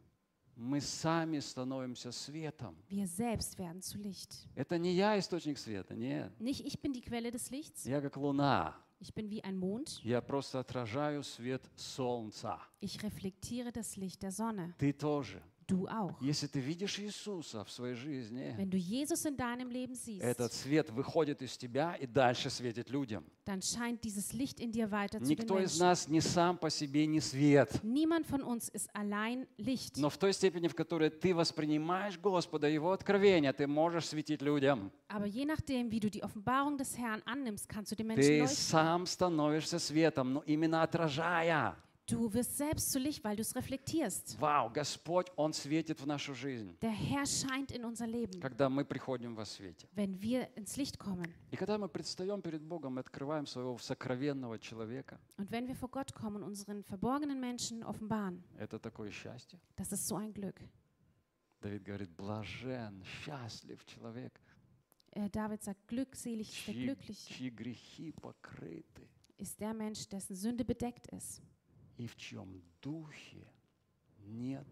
[0.56, 2.76] Мы сами становимся светом.
[2.90, 4.46] Wir selbst werden zu Licht.
[4.56, 6.32] Это не я источник света, нет.
[6.40, 7.86] Nicht ich bin die Quelle des Lichts.
[7.86, 8.76] Я как луна.
[9.00, 10.02] Ich bin wie ein Mond.
[10.04, 12.60] Я просто отражаю свет солнца.
[12.82, 14.74] Ich reflektiere das Licht der Sonne.
[14.78, 15.42] Ты тоже.
[15.70, 16.16] Du auch.
[16.20, 20.52] Если ты видишь Иисуса в своей жизни, Wenn du Jesus in deinem Leben siehst, этот
[20.52, 23.24] свет выходит из тебя и дальше светит людям.
[23.46, 26.72] dann scheint dieses Licht in dir weiter zu den Никто из нас не сам по
[26.72, 27.80] себе не свет.
[27.84, 29.98] Niemand von uns ist allein Licht.
[29.98, 34.92] Но в той степени, в которой ты воспринимаешь Господа, Его откровения, ты можешь светить людям.
[35.08, 38.40] Aber je nachdem, wie du die Offenbarung des Herrn annimmst, kannst du den Menschen Ты
[38.40, 38.56] leuchten.
[38.56, 41.76] сам становишься светом, но именно отражая.
[42.09, 44.39] Du wirst selbst zu Licht, weil du es reflektierst.
[44.39, 48.85] Вау, Господь, Он светит в нашу жизнь, Der Herr scheint in unser Leben, когда мы
[48.85, 49.89] приходим во свете.
[49.95, 51.25] wenn wir ins Licht kommen.
[51.51, 55.89] И когда мы предстаем перед Богом и открываем своего сокровенного человека, Und wenn wir vor
[55.91, 59.59] Gott kommen und unseren verborgenen Menschen offenbaren, это такое счастье.
[59.77, 60.61] das ist so ein Glück.
[61.63, 64.39] Давид говорит, блажен, счастлив человек,
[65.13, 69.09] Äh, David sagt, glückselig ist der чьи, Glückliche, чьи грехи покрыты
[69.39, 71.41] ist der Mensch, dessen Sünde bedeckt ist
[71.99, 73.47] и в чьем духе
[74.19, 74.67] нет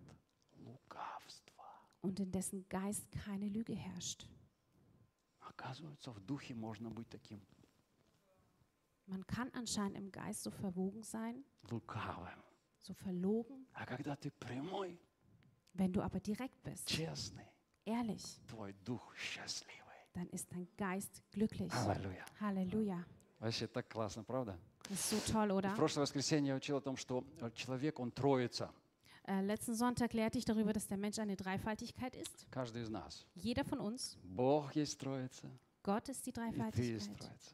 [0.56, 1.64] лукавства.
[2.02, 4.26] und in dessen Geist keine Lüge herrscht.
[5.40, 7.40] Оказывается, в духе можно быть таким
[9.06, 12.40] Man kann anscheinend im Geist so verwogen sein, лукавым.
[12.80, 14.98] so verlogen, А когда ты прямой,
[15.74, 17.46] wenn du aber direkt bist, честный,
[17.84, 19.78] ehrlich, твой дух счастливый.
[20.14, 21.72] dann ist dein Geist glücklich.
[21.72, 22.24] Аллилуйя.
[22.40, 23.04] Halleluja.
[23.40, 24.56] Вообще так классно, правда?
[24.95, 25.75] So toll, В oder?
[25.75, 28.71] прошлое воскресенье я учил о том, что э, человек, он троица,
[29.29, 32.47] Äh, letzten Sonntag lehrte ich darüber, dass der Mensch eine Dreifaltigkeit ist.
[32.49, 33.25] каждый из нас.
[33.35, 34.15] Jeder von uns.
[34.23, 35.49] Бог есть троица,
[35.83, 37.09] Gott ist die Dreifaltigkeit.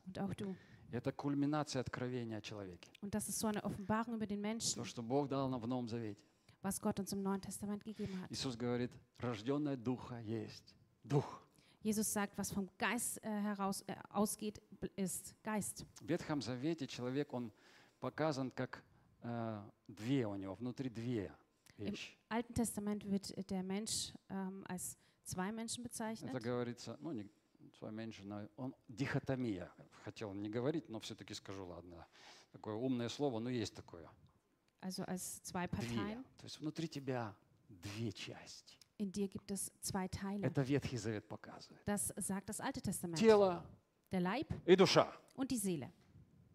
[0.05, 0.55] Und auch du.
[0.91, 2.91] Это кульминация откровения о человеке.
[3.01, 5.65] Und das ist so eine Offenbarung über den Menschen, То, что Бог дал нам в
[5.67, 6.19] Новом Завете.
[6.61, 8.29] was Gott uns im Neuen Testament gegeben hat.
[8.31, 10.75] Иисус говорит, рожденное Духа есть.
[11.03, 11.41] Дух.
[11.83, 14.61] Jesus sagt, was vom Geist äh, heraus äh, ausgeht,
[14.95, 15.85] ist Geist.
[15.99, 17.51] В Ветхом Завете человек, он
[17.99, 18.83] показан как
[19.21, 21.33] э, две у него, внутри две
[21.77, 22.17] вещи.
[22.29, 26.41] Alten Testament wird der Mensch ähm, als zwei Menschen Это bezeichnet.
[26.41, 27.29] говорится, ну, не
[27.79, 29.69] zwei Menschen, но он дихотомия.
[30.03, 32.07] Хотел не говорить, но все-таки скажу, ладно.
[32.51, 34.09] Такое умное слово, но есть такое.
[34.81, 35.97] Also als zwei Две.
[35.97, 36.23] Parteien.
[36.37, 37.35] То есть внутри тебя
[37.67, 38.77] две части.
[38.98, 40.44] In dir gibt es zwei Teile.
[40.44, 41.80] Это Ветхий Завет показывает.
[41.87, 43.18] Das sagt das Alte Testament.
[43.18, 43.62] Тело
[44.11, 45.12] Der Leib и душа.
[45.37, 45.90] und die Seele.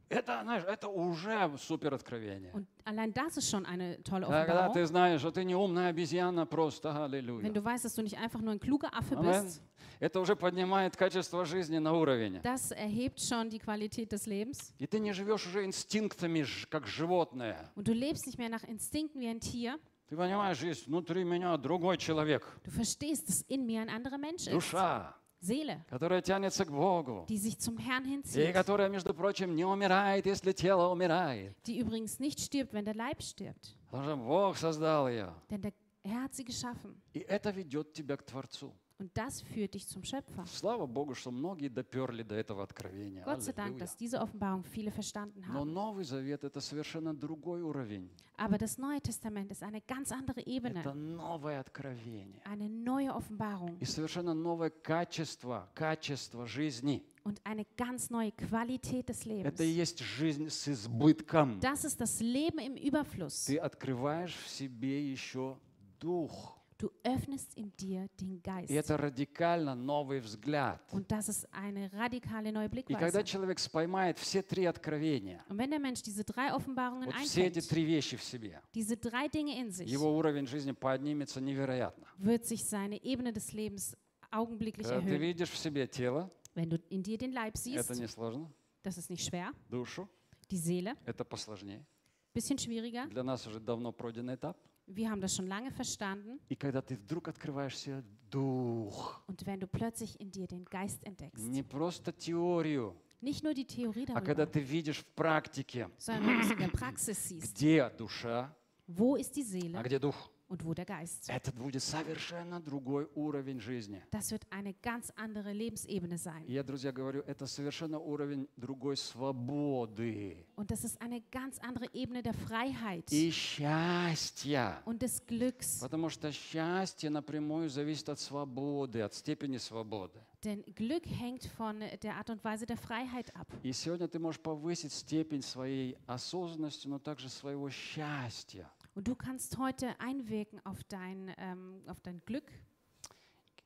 [0.10, 2.52] Это, знаешь, это уже супер откровение.
[2.54, 4.74] Und allein das ist schon eine tolle Когда Offenbarung.
[4.74, 7.50] ты знаешь, что ты не умная обезьяна, просто Wenn аллилуйя.
[7.52, 9.32] du weißt, dass du nicht einfach nur ein kluger Affe Амен.
[9.46, 9.62] bist,
[10.00, 12.42] Это уже поднимает качество жизни на уровень.
[12.44, 14.74] das erhebt schon die Qualität des Lebens.
[14.78, 17.72] И ты не живешь уже инстинктами, ж- как животное.
[17.76, 19.80] Und du lebst nicht mehr nach Instinkten wie ein Tier.
[20.09, 24.47] Ты понимаешь, есть внутри меня другой человек, Du verstehst, dass in mir ein anderer Mensch
[24.47, 24.53] ist.
[24.53, 27.27] душа, Seele, которая тянется к Богу.
[27.29, 28.53] die sich zum Herrn И hinzieht.
[28.53, 31.55] которая, между прочим, не умирает, если тело умирает.
[31.67, 33.75] Die übrigens nicht stirbt, wenn der Leib stirbt.
[33.91, 35.33] Потому что Бог создал ее.
[35.51, 35.73] Denn der
[36.05, 36.97] Herr hat sie geschaffen.
[37.13, 38.73] И это ведет тебя к Творцу.
[39.01, 40.45] Und das führt dich zum Schöpfer.
[40.47, 43.23] Слава Богу, что многие доперли до этого откровения.
[43.25, 45.73] Gott sei Dank, dass diese Offenbarung viele verstanden Но haben.
[45.73, 48.11] Новый Завет– это совершенно другой уровень.
[48.37, 50.95] Aber das Neue Testament ist eine ganz andere Это Ebene.
[50.95, 52.41] новое откровение.
[52.45, 57.05] Eine neue Offenbarung И совершенно новое качество, качество жизни.
[57.23, 59.77] und eine ganz neue Qualität des Это и Lebens.
[59.77, 61.61] есть жизнь с избытком.
[61.61, 63.45] Das ist das Leben im Überfluss.
[63.47, 65.57] Ты открываешь в себе еще
[66.01, 66.58] дух.
[66.79, 68.71] Du öffnest in dir den Geist.
[68.71, 70.81] И это радикально новый взгляд.
[70.93, 73.25] Und das ist eine radikale neue И когда Blickweise.
[73.25, 77.59] человек споймает все три откровения, Und wenn der Mensch diese drei Offenbarungen вот все эти
[77.59, 82.07] einfängt, три вещи в себе, diese drei Dinge in sich, его уровень жизни поднимется невероятно.
[82.19, 83.97] wird sich seine Ebene des Lebens
[84.31, 85.21] augenblicklich Когда ты erhöhen.
[85.21, 88.53] видишь в себе тело, Wenn du in dir den Leib это siehst, несложно,
[88.85, 89.53] das ist nicht schwer.
[89.69, 90.09] душу,
[90.49, 91.85] Die Seele, это посложнее.
[92.33, 93.09] bisschen schwieriger.
[93.09, 94.57] Для нас уже давно пройденный этап.
[94.88, 96.40] Wir haben das schon lange verstanden.
[96.50, 101.04] И когда ты вдруг открываешь себе дух, Und wenn du plötzlich in dir den Geist
[101.06, 105.90] entdeckst, не просто теорию, nicht nur die Theorie а когда darüber, ты видишь в практике,
[105.98, 108.54] sondern wenn du es in der Praxis siehst, где душа,
[108.88, 111.29] wo ist die а Seele где дух, Und wo der Geist.
[111.29, 114.03] это будет совершенно другой уровень жизни.
[114.11, 116.45] Das wird eine ganz andere Lebensebene sein.
[116.49, 122.23] я, друзья, говорю, это совершенно уровень другой свободы Und das ist eine ganz andere Ebene
[122.23, 124.83] der Freiheit и счастья.
[124.85, 125.81] und des Glücks.
[125.81, 130.19] Потому что счастье напрямую зависит от свободы, от степени свободы.
[130.45, 133.49] Denn Glück hängt von der Art und Weise der Freiheit ab.
[133.65, 138.71] И сегодня ты можешь повысить степень своей осознанности, но также своего счастья.
[138.98, 142.52] Und du kannst heute einwirken auf dein, ähm, auf dein Glück.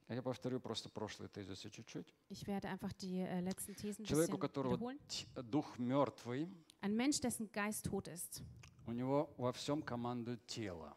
[0.09, 2.13] А Я повторю просто прошлые тезисы чуть-чуть.
[2.29, 4.99] Ich werde einfach die äh, letzten Thesen ein Человек, у bisschen которого wiederholen.
[5.35, 6.47] т- дух мертвый,
[6.81, 8.41] Ein Mensch, dessen Geist tot ist,
[8.85, 10.95] у него во всем командует тело.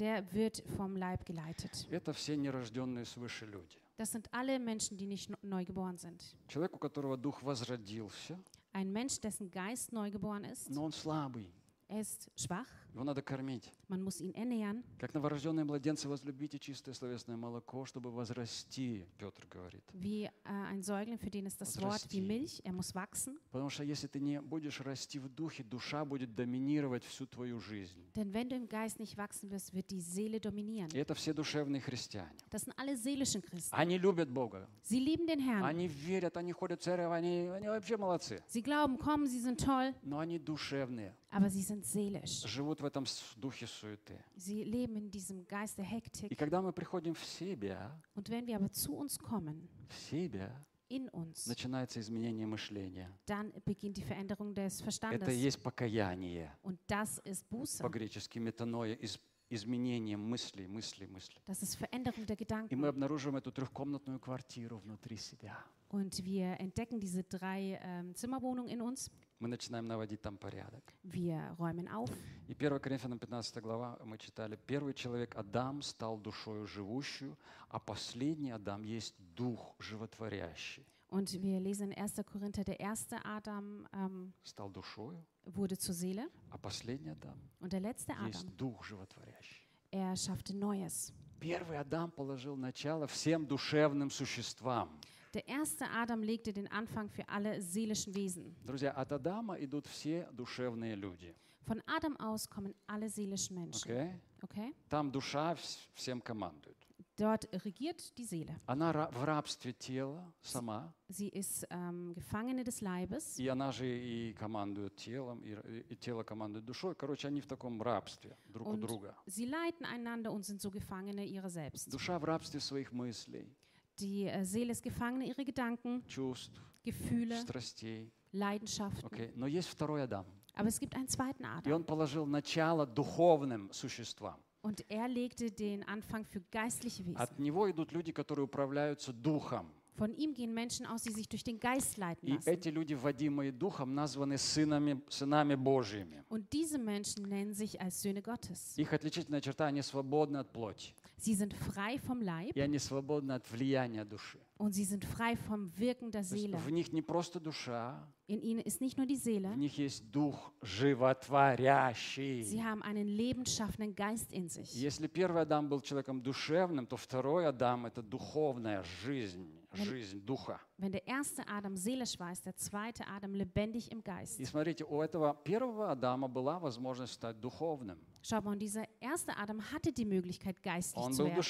[0.00, 1.86] der wird vom Leib geleitet.
[1.90, 3.78] Это все нерожденные свыше люди.
[3.96, 6.20] Das sind alle Menschen, die nicht neu geboren sind.
[6.48, 8.40] Человек, у которого дух возродился,
[8.72, 11.48] Ein Mensch, dessen Geist neu geboren ist, но он слабый,
[11.93, 13.71] Er ist schwach, его надо кормить.
[13.87, 14.83] man muss ihn ernähren.
[14.99, 19.83] Как новорожденные младенцы возлюбите чистое словесное молоко, чтобы возрасти, Петр говорит.
[19.93, 23.37] Wie äh, ein Säugling, für den ist das Was Wort wie Milch, er muss wachsen.
[23.51, 27.99] Потому что если ты не будешь расти в духе, душа будет доминировать всю твою жизнь.
[28.15, 30.89] Denn wenn du im Geist nicht wachsen wirst, wird die Seele dominieren.
[30.93, 32.35] И это все душевные христиане.
[32.51, 33.73] Das sind alle seelischen Christen.
[33.75, 34.67] Они любят Бога.
[34.83, 35.63] Sie lieben den Herrn.
[35.63, 38.43] Они верят, они ходят в церковь, они, они вообще молодцы.
[38.47, 42.43] Sie glauben, kommen, sie sind toll, Но они душевные, aber sie sind seelisch.
[42.45, 43.05] живут в этом
[43.37, 44.23] духе суеты.
[44.37, 46.37] Sie leben in diesem Geist der И Hektik.
[46.37, 50.51] когда мы приходим в себя, Und wenn wir aber zu uns kommen, в себя,
[50.89, 53.09] in uns, начинается изменение мышления.
[53.25, 55.35] dann beginnt die Veränderung des Это и Verstandes.
[55.35, 56.51] есть покаяние.
[56.63, 57.81] Und das ist Buße.
[57.81, 59.19] По-гречески метаноя, из-
[59.49, 61.41] изменение мыслей, мыслей, мыслей.
[61.47, 62.37] Das ist Veränderung der
[62.69, 65.57] И мы обнаруживаем эту трехкомнатную квартиру внутри себя.
[65.93, 69.11] Und wir entdecken diese drei ähm, Zimmerwohnungen in uns.
[69.37, 70.91] Мы начинаем наводить там порядок.
[71.03, 72.09] Wir räumen auf.
[72.47, 77.37] И 1 Коринфянам 15 глава мы читали, первый человек Адам стал душою живущую,
[77.69, 80.83] а последний Адам есть дух животворящий.
[81.09, 82.25] Und wir lesen in 1.
[82.25, 87.81] Korinther, der erste Adam ähm, Стал душою, wurde zur Seele а последний Адам und der
[87.81, 89.69] letzte есть Adam, дух животворящий.
[89.91, 91.13] er schaffte Neues.
[91.39, 94.89] Первый Адам положил начало всем душевным существам.
[95.34, 98.54] Der erste Adam legte den Anfang für alle seelischen Wesen.
[98.64, 101.34] Друзья, от Адама идут все душевные люди.
[101.66, 103.90] Von Adam aus kommen alle seelischen Menschen.
[103.90, 104.14] окей?
[104.42, 104.74] Okay?
[104.88, 106.76] Там душа вс- всем командует.
[107.18, 108.54] Dort regiert die Seele.
[108.66, 113.84] Она ра- в рабстве тела сама, Sie ist ähm, Gefangene des Leibes и она же
[113.86, 116.94] и командует телом, и, р- и тело командует душой.
[116.94, 119.14] Короче, они в таком рабстве друг у und друга.
[119.26, 121.90] sie leiten einander und sind so Gefangene ihrer selbst.
[121.90, 123.52] Душа в рабстве своих мыслей,
[124.00, 128.12] Die äh, Seele ist Gefangene ihrer Gedanken, чувств, Gefühle, страстей.
[128.32, 129.06] Leidenschaften.
[129.06, 129.32] окей?
[129.34, 130.24] Но есть второй Адам.
[130.54, 131.72] Aber es gibt einen zweiten И Adam.
[131.72, 134.36] он положил начало духовным существам.
[134.60, 137.16] Und er legte den Anfang für geistliche Wesen.
[137.16, 139.70] От него идут люди, которые управляются духом.
[139.96, 142.48] Von ihm gehen Menschen aus, die sich durch den Geist leiten И lassen.
[142.48, 146.24] эти люди, вводимые духом, названы сынами, сынами Божьими.
[146.28, 148.76] Und diese Menschen nennen sich als Söhne Gottes.
[148.76, 150.92] Их отличительная черта, они свободны от плоти.
[151.25, 154.39] Sie sind frei vom Leib И они свободны от влияния души.
[154.57, 156.57] und sie sind frei vom Wirken der Seele.
[156.57, 160.11] в них не просто душа, In ihnen ist nicht nur die в Seele, них есть
[160.11, 162.43] дух животворящий.
[162.43, 164.73] sie haben einen lebensschaffenden Geist in sich.
[164.75, 170.59] Если первый Адам был человеком душевным, то второй Адам– это духовная жизнь, жизнь духа.
[170.77, 174.39] Wenn der erste Adam seelisch war, ist der zweite Adam lebendig im Geist.
[174.39, 177.97] И смотрите, у этого первого Адама была возможность стать духовным.
[178.25, 181.43] Schau mal, dieser erste Adam hatte die Möglichkeit, geistlich zu werden.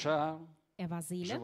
[0.76, 1.34] Er war Seele.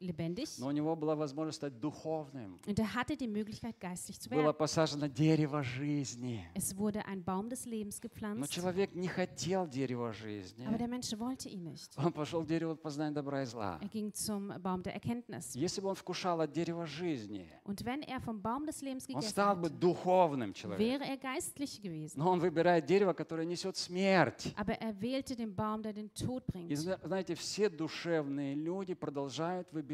[0.00, 2.58] Lebendig, но у него была возможность стать духовным.
[2.66, 4.56] und er hatte die Möglichkeit, geistlich zu Было werden.
[4.56, 6.44] посажено дерево жизни.
[6.54, 10.66] Es wurde ein Baum des Lebens Но gepflanzt, человек не хотел дерева жизни.
[10.66, 11.92] aber der Mensch wollte ihn nicht.
[11.98, 13.78] Он пошел к дереву познания добра и зла.
[13.82, 15.54] Er ging zum Baum der Erkenntnis.
[15.54, 19.20] Если бы он вкушал от дерева жизни, Und wenn er vom Baum des Lebens он
[19.22, 20.86] стал бы духовным человеком.
[20.86, 22.16] wäre er geistlich gewesen.
[22.16, 24.54] Но он выбирает дерево, которое несет смерть.
[24.56, 26.74] Aber er wählte den Baum, der den Tod И bringt.
[26.76, 29.89] зна- знаете, все душевные люди продолжают выбирать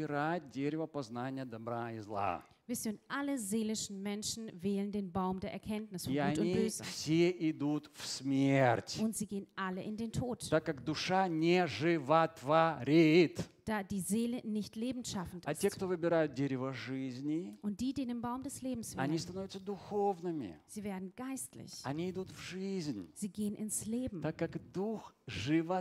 [0.51, 2.43] дерево познания добра и зла.
[2.67, 6.53] Wisst ihr, und alle seelischen Menschen wählen den Baum der Erkenntnis von И Gut und
[6.53, 6.83] Böse.
[6.83, 11.65] все идут в смерть, Und sie gehen alle in den Tod, так как душа не
[11.65, 13.39] животворит.
[13.67, 15.75] Da die Seele nicht lebensschaffend А те, ist.
[15.75, 20.55] кто выбирают дерево жизни, Und die, die den Baum des Lebens они wählen, становятся духовными.
[20.67, 21.73] sie werden geistlich.
[21.83, 25.13] Они идут в жизнь, Sie gehen ins Leben, так как дух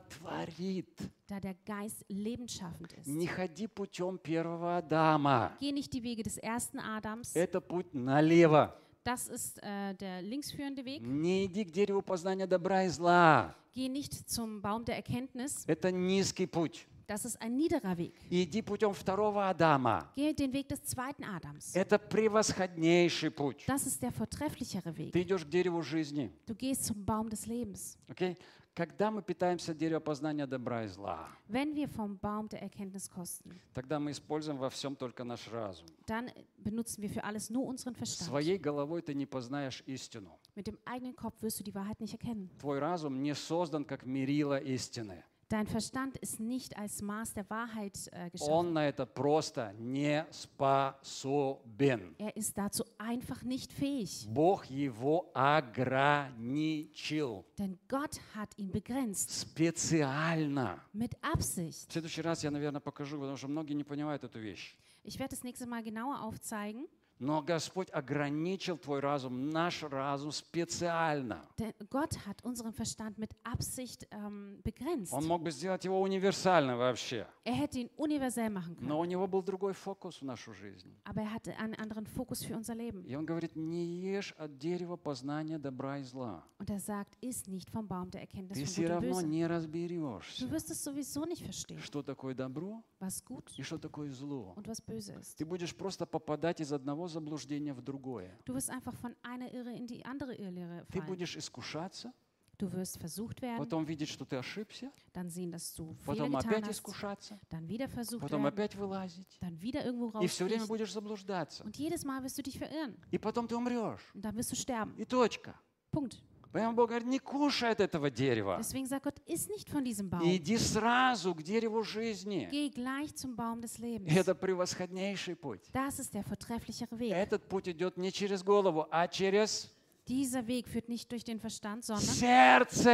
[0.00, 0.88] животворит.
[1.28, 3.06] da der Geist lebensschaffend ist.
[3.06, 5.52] Не ходи путем первого Адама.
[5.60, 7.34] Geh nicht die Wege des ersten Adams.
[7.34, 8.74] Это путь налево.
[9.04, 11.02] Das ist äh, der linksführende Weg.
[11.02, 13.54] Не иди к дереву познания добра и зла.
[13.74, 15.64] Geh nicht zum Baum der Erkenntnis.
[15.66, 16.86] Это низкий путь.
[17.06, 18.14] Das ist ein niederer Weg.
[18.30, 20.10] Иди путем второго Адама.
[20.16, 21.74] Geh den Weg des zweiten Adams.
[21.74, 23.64] Это превосходнейший путь.
[23.66, 25.12] Das ist der vortrefflichere Weg.
[25.12, 26.32] Ты идешь к дереву жизни.
[26.46, 27.96] Du gehst zum Baum des Lebens.
[28.08, 28.36] окей?
[28.74, 33.58] Когда мы питаемся дерева познания добра и зла, Wenn wir vom Baum der Erkenntnis kosten,
[33.72, 35.86] тогда мы используем во всем только наш разум.
[36.06, 38.28] dann benutzen wir für alles nur unseren Verstand.
[38.28, 40.38] Своей головой ты не познаешь истину.
[40.54, 42.50] Mit dem eigenen Kopf wirst du die Wahrheit nicht erkennen.
[42.60, 45.24] Твой разум не создан как мерило истины.
[45.49, 48.53] Dein Verstand ist nicht als Maß der Wahrheit äh, geschaffen.
[48.53, 52.15] Он на это просто не способен.
[52.17, 54.27] Er ist dazu einfach nicht fähig.
[54.29, 59.29] Бог его ограничил Denn Gott hat ihn begrenzt.
[59.41, 60.79] специально.
[60.93, 61.89] Mit Absicht.
[61.89, 64.77] В следующий раз я, наверное, покажу, потому что многие не понимают эту вещь.
[65.03, 66.87] Ich werde das nächste Mal genauer aufzeigen.
[67.18, 71.42] Но Господь ограничил твой разум, наш разум специально.
[71.58, 75.12] Denn Gott hat unseren Verstand mit Absicht ähm, begrenzt.
[75.12, 77.26] Он мог бы сделать его универсальным вообще.
[77.48, 78.88] Er hätte ihn universell machen können.
[78.88, 80.92] Но у него был другой фокус в нашу жизнь.
[81.04, 83.04] Aber er hatte einen anderen Fokus für unser Leben.
[83.06, 86.42] И он говорит, не ешь от дерева познания добра и зла.
[86.58, 89.14] Und er sagt, iss nicht vom Baum der Erkenntnis Ты von все Gut und равно
[89.20, 89.26] Böse.
[89.28, 93.78] не разберешься, Du wirst es sowieso nicht verstehen, что такое добро was gut и что
[93.78, 94.52] такое зло.
[94.56, 95.36] und was böse ist.
[95.38, 98.36] Ты будешь просто попадать из одного заблуждения в другое.
[98.44, 101.06] Du wirst einfach von einer Irre in die andere Irrlehre Ты fallen.
[101.06, 102.12] будешь искушаться,
[102.58, 106.64] Du wirst versucht werden, потом видеть, что ты ошибся, dann sehen, dass du потом опять
[106.64, 109.38] hast, искушаться, dann wieder versucht потом werden, опять вылазить.
[109.40, 111.64] dann wieder irgendwo И все время будешь заблуждаться.
[111.64, 112.96] Und jedes Mal wirst du dich verirren.
[113.10, 114.00] И потом ты умрешь.
[114.14, 114.94] Und dann wirst du sterben.
[114.96, 115.54] И точка.
[115.90, 116.22] Punkt.
[116.52, 118.56] Поэтому Бог говорит, не кушай от этого дерева.
[118.58, 120.22] Deswegen sagt Gott, iss nicht von diesem Baum.
[120.22, 122.48] Иди сразу к дереву жизни.
[122.50, 124.10] Geh gleich zum Baum des Lebens.
[124.16, 125.60] Это превосходнейший путь.
[125.74, 127.12] Das ist der vortrefflichere Weg.
[127.12, 129.70] Этот путь идет не через голову, а через
[130.08, 132.84] Dieser Weg führt nicht durch den Verstand, sondern сердце,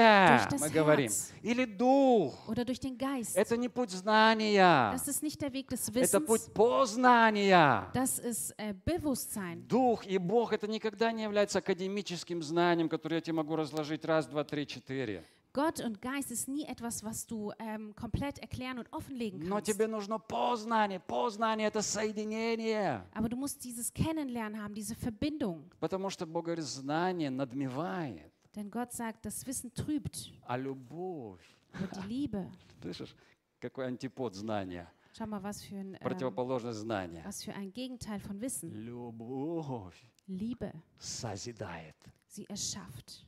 [0.50, 1.10] das мы говорим.
[1.10, 1.30] Herz.
[1.42, 2.48] Или дух.
[2.48, 3.36] oder durch den Geist.
[3.36, 4.92] Это не путь знания.
[4.92, 6.54] Das ist nicht der Weg des Это путь Wissens.
[6.54, 7.90] познания.
[7.92, 9.66] Das ist äh, Bewusstsein.
[9.68, 14.26] Дух и Бог это никогда не является академическим знанием, которое я тебе могу разложить раз,
[14.26, 15.22] два, три, четыре.
[15.53, 19.65] Gott und Geist ist nie etwas, was du ähm, komplett erklären und offenlegen Но kannst.
[19.71, 20.99] тебе нужно познание.
[20.99, 23.03] Познание – это соединение.
[23.15, 25.71] Aber du musst dieses Kennenlernen haben, diese Verbindung.
[25.79, 31.41] Потому что Бог говорит, знание надмевает, Denn Gott sagt, das Wissen trübt, а любовь,
[31.73, 32.51] aber die Liebe.
[32.81, 33.15] слышишь,
[33.59, 34.87] какой антипод знания,
[35.17, 37.23] Schau mal, was für ein, ähm, противоположность знания.
[37.25, 38.71] was für ein Gegenteil von Wissen.
[38.85, 40.71] Любовь Liebe.
[40.99, 41.95] созидает.
[42.27, 43.25] Sie erschafft.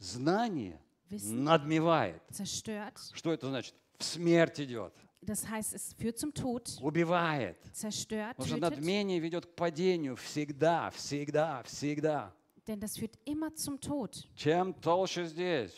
[0.00, 2.21] Знание Wissen надмевает.
[2.31, 2.99] zerstört.
[3.13, 3.73] Что это значит?
[3.97, 7.57] В смерть идет, Das heißt, es führt zum Tod, убивает.
[7.73, 12.33] zerstört, Потому что надмение ведет к падению всегда, всегда, всегда.
[12.67, 14.25] Denn das führt immer zum Tod.
[14.35, 15.73] Чем толще здесь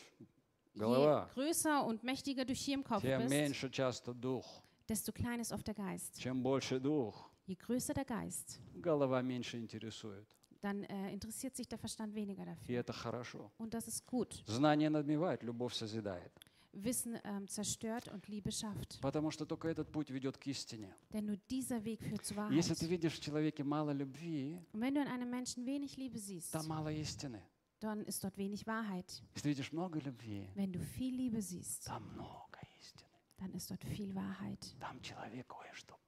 [0.73, 4.45] Je голова, größer und mächtiger du hier im Kopf тем bist, меньше часто дух.
[4.87, 6.17] desto kleiner ist oft der Geist.
[6.19, 10.27] Чем больше дух, Je größer der Geist, голова меньше интересует.
[10.60, 12.78] dann äh, interessiert sich der Verstand weniger И dafür.
[12.80, 13.50] это хорошо.
[13.58, 14.42] Und das ist gut.
[14.46, 16.32] Знание надмевает, любовь созидает.
[16.76, 18.98] Wissen ähm, zerstört und Liebe schafft.
[19.00, 20.92] Потому что только этот путь ведет к истине.
[21.12, 22.90] Denn nur dieser Weg führt zur Если ты Wahrheit.
[22.90, 26.66] видишь в человеке мало любви, Und wenn du in einem Menschen wenig Liebe siehst, там
[26.66, 27.40] мало истины.
[27.80, 29.22] dann ist dort wenig Wahrheit.
[29.34, 33.10] Если ты видишь много любви, Wenn du viel Liebe siehst, там много истины.
[33.38, 34.74] dann ist dort viel Wahrheit.
[34.80, 35.94] Там человек кое-что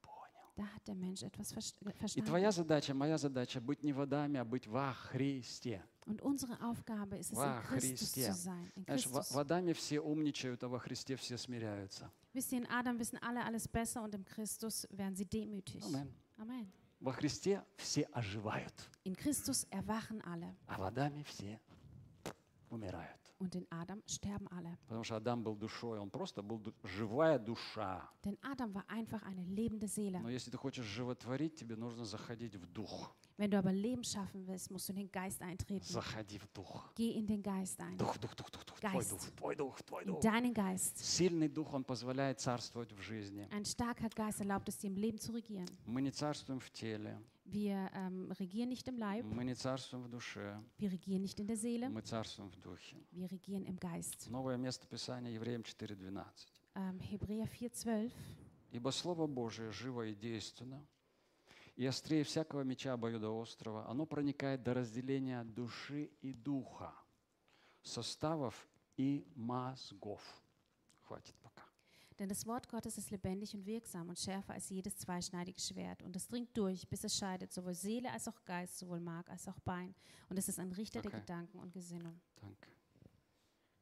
[0.54, 2.26] Da hat der Mensch etwas vers- äh, И verstanden.
[2.26, 5.82] твоя задача, моя задача быть не водами, а быть во Христе.
[6.04, 8.32] Und unsere Aufgabe ist es, Во in Christus Христе.
[8.32, 8.72] zu sein.
[8.76, 9.34] In Знаешь, во- Christus.
[9.34, 12.10] водами все умничают, а во Христе все смиряются.
[12.34, 15.82] Wisst ihr, in Adam wissen alle alles besser und im Christus werden sie demütig.
[15.84, 16.12] Амен.
[16.36, 16.70] Amen.
[17.00, 18.74] Во Христе все оживают,
[19.04, 21.58] In Christus erwachen alle а водами все
[22.68, 23.21] умирают.
[23.41, 24.77] und in Adam sterben alle.
[24.87, 28.09] Потому что Адам был душой, он просто был ду- живая душа.
[28.23, 30.19] Denn Adam war einfach eine lebende Seele.
[30.21, 33.15] Но если ты хочешь животворить, тебе нужно заходить в дух.
[33.37, 35.83] Wenn du aber Leben schaffen willst, musst du in den Geist eintreten.
[35.85, 36.91] Заходи в дух.
[36.95, 37.95] Geh in den Geist ein.
[37.97, 39.11] Дух, дух, дух, дух, дух, твой Geist.
[39.11, 40.21] дух, твой дуch, твой In дух.
[40.21, 40.97] deinen Geist.
[40.97, 43.47] Сильный дух, он позволяет царствовать в жизни.
[43.51, 45.67] Ein starker Geist erlaubt es dir im Leben zu regieren.
[45.85, 47.21] Мы не царствуем в теле,
[47.52, 51.46] Wir ähm, regieren nicht im Leib, мы не царствуем в душе, wir regieren nicht in
[51.46, 52.96] der Seele, мы царствуем в духе.
[53.10, 54.30] wir regieren im Geist.
[54.30, 56.24] Новое место Писания Евреям 4.12.
[56.76, 58.10] Ähm, Hebräer 4,12.
[58.70, 60.82] «Ибо Слово Божие живо и действенно,
[61.76, 66.94] и острее всякого меча обоюдоострого, оно проникает до разделения души и духа,
[67.82, 70.22] составов и мозгов».
[71.02, 71.51] Хватит пока.
[72.19, 76.01] Denn das Wort Gottes ist lebendig und wirksam und schärfer als jedes zweischneidige Schwert.
[76.01, 79.47] Und es dringt durch, bis es scheidet, sowohl Seele als auch Geist, sowohl Mark als
[79.47, 79.93] auch Bein.
[80.29, 81.19] Und es ist ein Richter der Okay.
[81.21, 82.19] Gedanken und Gesinnung.
[82.35, 82.67] Так.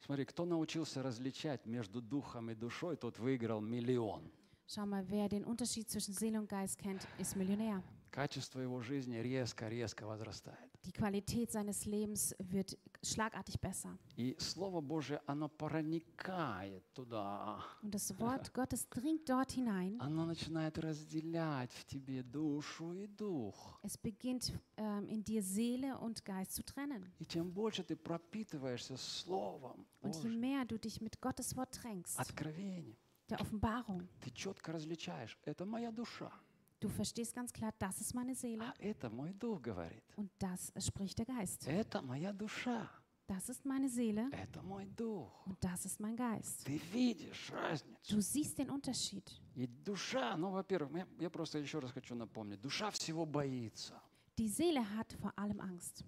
[0.01, 4.29] Смотри, кто научился различать между духом и душой, тот выиграл миллион.
[4.67, 7.81] Schau mal, wer den Unterschied zwischen Seele und Geist kennt, ist Millionär.
[8.11, 10.68] Качество его жизни резко-резко возрастает.
[10.86, 13.97] Die Qualität seines Lebens wird schlagartig besser.
[14.17, 17.59] И Слово Божие, оно проникает туда.
[17.81, 19.97] Und das Wort Gottes dringt dort hinein.
[19.99, 23.79] Оно начинает разделять в тебе душу и дух.
[23.81, 27.11] Es beginnt ähm, in dir Seele und Geist zu trennen.
[27.19, 31.73] И чем больше ты пропитываешься Словом Und je Божьим, mehr du dich mit Gottes Wort
[31.73, 32.95] tränkst, откровением,
[33.29, 36.31] der Offenbarung, ты четко различаешь, это моя душа,
[36.79, 40.03] du verstehst ganz klar, das ist meine Seele а это мой дух говорит.
[40.17, 41.67] und das spricht der Geist.
[41.67, 42.89] Это моя душа,
[43.27, 45.31] Das ist meine Seele это мой дух.
[45.47, 46.63] und das ist mein Geist.
[46.65, 48.15] Ты видишь разницу.
[48.15, 49.23] Du siehst den Unterschied.
[49.55, 53.99] И душа, ну, во-первых, я, я просто еще раз хочу напомнить, душа всего боится.
[54.38, 56.03] Die Seele hat vor allem Angst.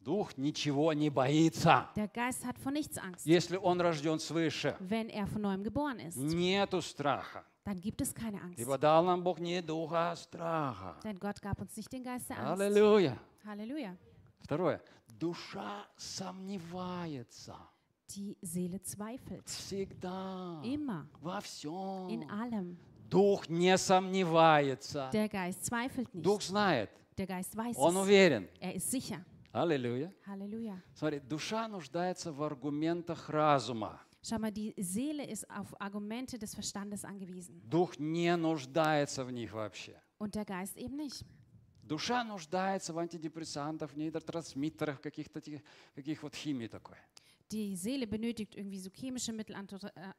[0.00, 3.26] Дух ничего не боится, Der Geist hat vor nichts Angst.
[3.26, 4.74] если он рожден свыше.
[4.80, 7.44] Wenn er von neuem geboren ist, Нету страха.
[7.65, 8.59] Dann gibt es keine Angst.
[8.59, 10.95] Ибо дал нам Бог не духа, а страха.
[11.03, 12.61] Denn Gott gab uns nicht den Geist der Angst.
[12.61, 13.17] Аллилуйя.
[13.45, 13.97] Halleluja.
[14.39, 14.79] Второе.
[15.19, 17.55] Душа сомневается.
[18.09, 19.47] Die Seele zweifelt.
[19.47, 20.61] Всегда.
[20.63, 21.07] Immer.
[21.21, 22.07] Во всем.
[22.09, 22.77] In allem.
[23.09, 25.09] Дух не сомневается.
[25.11, 26.47] Der Geist zweifelt Дух nicht.
[26.49, 26.89] знает.
[27.17, 28.01] Der Geist weiß Он es.
[28.03, 28.47] уверен.
[28.59, 29.23] Er ist sicher.
[29.51, 30.11] Аллилуйя.
[30.27, 30.81] Halleluja.
[30.93, 34.01] Смотри, душа нуждается в аргументах разума.
[34.24, 37.60] Schau mal, die Seele ist auf Argumente des Verstandes angewiesen.
[37.68, 40.00] Дух не нуждается в них вообще.
[40.18, 41.24] Und der Geist eben nicht.
[41.82, 45.62] Душа нуждается в антидепрессантах, нейротрансмиттерах, каких-то таких,
[45.94, 46.96] каких вот химии такой.
[47.50, 49.56] Die Seele benötigt irgendwie so chemische Mittel.
[49.56, 50.12] Anto- Äh,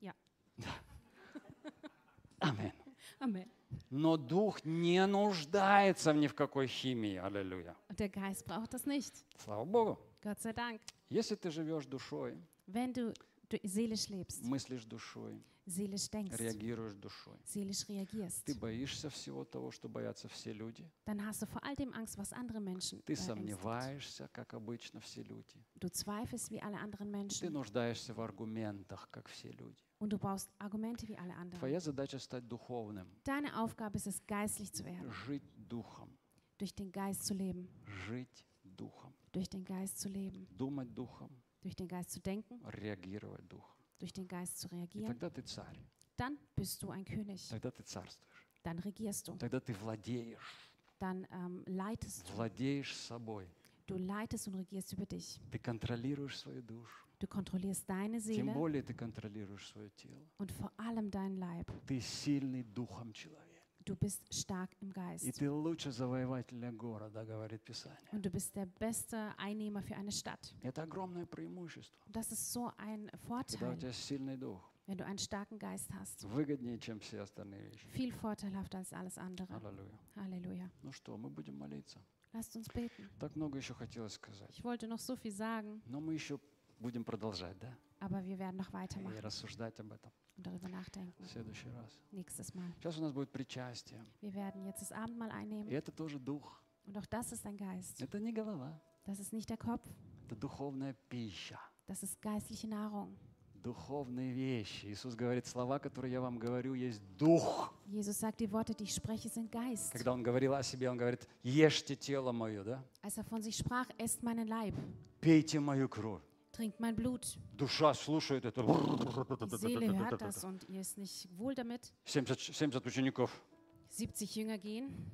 [0.00, 0.14] ja.
[2.40, 2.72] Аминь.
[3.20, 3.48] Amen.
[3.90, 7.16] Но дух не нуждается ни в какой химии.
[7.16, 7.76] Аллилуйя.
[7.88, 9.12] Und der Geist braucht das nicht.
[9.38, 9.98] Слава Богу.
[10.22, 10.80] Gott sei Dank.
[11.10, 12.36] Если ты живешь душой,
[12.67, 13.13] Wenn du
[13.49, 17.37] du seelisch lebst, мыслишь душой, seelisch denkst, реагируешь душой.
[17.45, 20.85] seelisch reagierst, Ты боишься всего того, что боятся все люди.
[21.05, 24.99] dann hast du vor all dem Angst, was andere Menschen Ты äh, сомневаешься, как обычно
[24.99, 25.63] все люди.
[25.75, 29.81] Du zweifelst wie alle anderen Ты Menschen нуждаешься в аргументах, как все люди.
[29.99, 31.57] und du brauchst Argumente wie alle anderen.
[31.59, 36.09] Твоя задача стать духовным, Deine Aufgabe ist es, geistlich zu werden, жить духом,
[36.57, 41.29] durch den Geist zu leben, жить духом, durch den Geist zu leben, думать духом,
[41.60, 43.76] durch den Geist zu denken, реагировать духом.
[43.98, 45.06] durch den Geist zu И reagieren.
[45.08, 45.78] тогда ты царь,
[46.16, 51.26] Dann bist du ein König, тогда ты царствуешь, dann regierst du, тогда ты владеешь, dann
[51.30, 52.34] ähm, leitest du.
[52.34, 53.48] владеешь собой.
[53.86, 55.40] Du leitest und regierst über dich.
[55.50, 57.04] Ты контролируешь свою душу.
[57.18, 60.22] Du kontrollierst deine Тем Seele более ты контролируешь свое тело.
[60.38, 61.70] und vor allem deinen Leib.
[61.86, 63.45] Ты сильный духом человек.
[63.87, 65.37] Du bist stark im И Geist.
[65.39, 67.97] ты лучше завоевателя города, говорит Писание.
[68.11, 70.53] Und du bist der beste Einnehmer für eine Stadt.
[70.61, 71.97] Это огромное преимущество.
[72.07, 75.89] Das ist so ein Когда у Vorteil, тебя сильный дух, wenn du einen starken Geist
[75.93, 76.23] hast.
[76.25, 77.87] выгоднее, чем все остальные вещи.
[77.93, 79.47] Viel vorteilhafter als alles andere.
[79.55, 79.99] Аллилуйя.
[80.15, 80.69] Halleluja.
[80.83, 81.99] Ну что, мы будем молиться.
[82.33, 83.09] Lasst uns beten.
[83.19, 84.49] Так много еще хотелось сказать.
[84.51, 86.39] Ich wollte noch so viel sagen, Но мы еще
[86.79, 87.73] будем продолжать, да?
[88.01, 91.23] aber wir werden noch И weitermachen рассуждать об этом und darüber nachdenken.
[91.23, 91.99] в следующий раз.
[92.11, 92.71] Nächstes Mal.
[92.79, 93.99] Сейчас у нас будет причастие.
[94.21, 95.67] Wir werden jetzt das Abendmahl И einnehmen.
[95.69, 96.61] это тоже дух.
[96.85, 98.01] Und auch das ist ein Geist.
[98.01, 98.79] Это не голова.
[99.05, 99.83] Das ist nicht der Kopf,
[100.25, 101.59] Это духовная пища.
[101.87, 103.15] das ist geistliche Nahrung.
[103.63, 104.85] Духовные вещи.
[104.85, 107.73] Иисус говорит, слова, которые я вам говорю, есть дух.
[107.87, 109.91] Jesus sagt, die Worte, die ich spreche, sind Geist.
[109.91, 112.83] Когда Он говорил о себе, Он говорит, ешьте тело мое, да?
[113.01, 114.75] Als er von sich sprach, esst meinen Leib,
[115.19, 116.21] Пейте мою кровь.
[116.56, 117.38] trinkt mein Blut.
[117.56, 118.62] Душа слушает это.
[118.62, 121.92] Die Seele hört das und ihr ist nicht wohl damit.
[122.04, 123.42] 70, 70 учеников.
[123.88, 125.10] 70 Jünger gehen.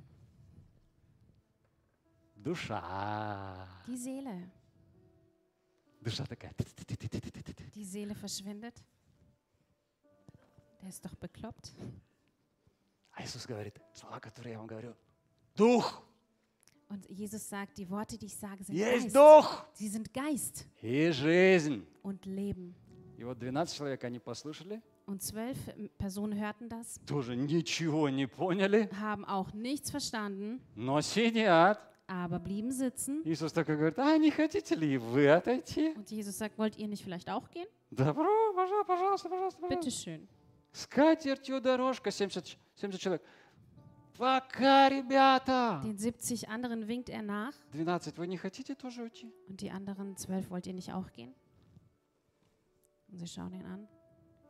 [2.35, 3.67] Душа.
[3.87, 4.51] Die Seele.
[6.01, 6.53] Душа такая.
[7.75, 8.75] Die Seele verschwindet.
[10.81, 11.73] Der ist doch bekloppt.
[13.11, 14.95] А Иисус говорит, слова, которые я вам говорю,
[15.55, 16.01] дух.
[16.93, 19.15] Und Jesus sagt, die Worte, die ich sage, sind Есть Geist.
[19.15, 21.85] дух Sie sind Geist и жизнь.
[22.01, 22.73] und Leben.
[23.17, 25.57] И вот 12 человек, они послушали, Und zwölf
[25.97, 31.79] Personen hörten das, тоже ничего не поняли, haben auch nichts verstanden, но sидят.
[32.07, 33.21] aber blieben sitzen.
[33.23, 35.93] Иисус такой говорит, а не хотите ли и вы отойти?
[35.95, 37.67] Und Jesus sagt, wollt ihr nicht vielleicht auch gehen?
[37.91, 38.25] Добро,
[38.55, 39.59] пожалуйста, пожалуйста, пожалуйста.
[39.61, 39.67] пожалуйста.
[39.67, 40.27] Bitte schön.
[40.71, 43.23] С катертью дорожка, 70, 70 человек.
[44.17, 45.81] Пока, ребята.
[45.83, 49.31] Den 70 anderen winkt er nach 12, вы не хотите тоже уйти?
[49.47, 51.33] und die anderen zwölf, wollt ihr nicht auch gehen?
[53.11, 53.87] Und sie schauen ihn an.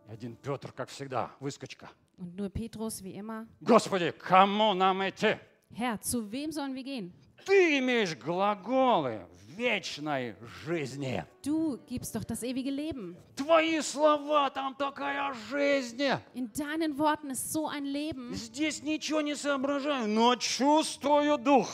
[0.08, 1.90] И Один Петр, как всегда, выскочка.
[2.18, 5.38] Und nur Petrus, wie immer, Господи, кому нам идти?
[5.72, 7.14] Herr, zu wem sollen wir gehen?
[7.46, 10.35] Ты имеешь глаголы вечной
[10.65, 11.25] жизни.
[11.43, 13.17] Du gibst doch das ewige Leben.
[13.37, 16.03] Твои слова, там такая жизнь.
[16.35, 18.33] In deinen Worten ist so ein Leben.
[18.35, 21.69] Здесь ничего не соображаю, но чувствую дух,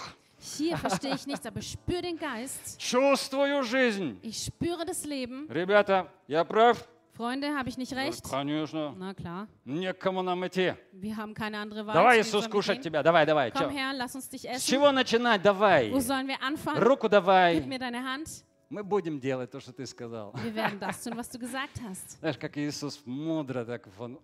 [0.58, 2.78] Hier verstehe ich nichts, aber ich spüre den Geist.
[2.78, 4.18] чувствую жизнь.
[4.22, 5.46] Ich spüre das Leben.
[5.50, 6.86] Ребята, я прав?
[7.20, 8.24] Freunde, habe ich nicht recht?
[8.30, 8.94] Конечно.
[8.98, 10.74] Na klar, Некому нам идти.
[10.92, 11.92] wir haben keine andere Wahl.
[11.92, 13.02] Давай, Иисус, кушать тебя.
[13.02, 13.50] Давай, давай.
[13.52, 14.66] Komm her, lass uns dich С essen.
[14.66, 15.42] чего начинать?
[15.42, 15.90] Давай.
[15.92, 16.82] Wo sollen wir anfangen?
[16.82, 17.60] Руку Gib давай.
[17.60, 18.42] mir deine Hand.
[18.70, 20.32] Мы будем делать то, что ты сказал.
[20.42, 22.18] Wir werden das tun, was du gesagt hast.
[22.20, 24.18] Знаешь, как Иисус мудро так он,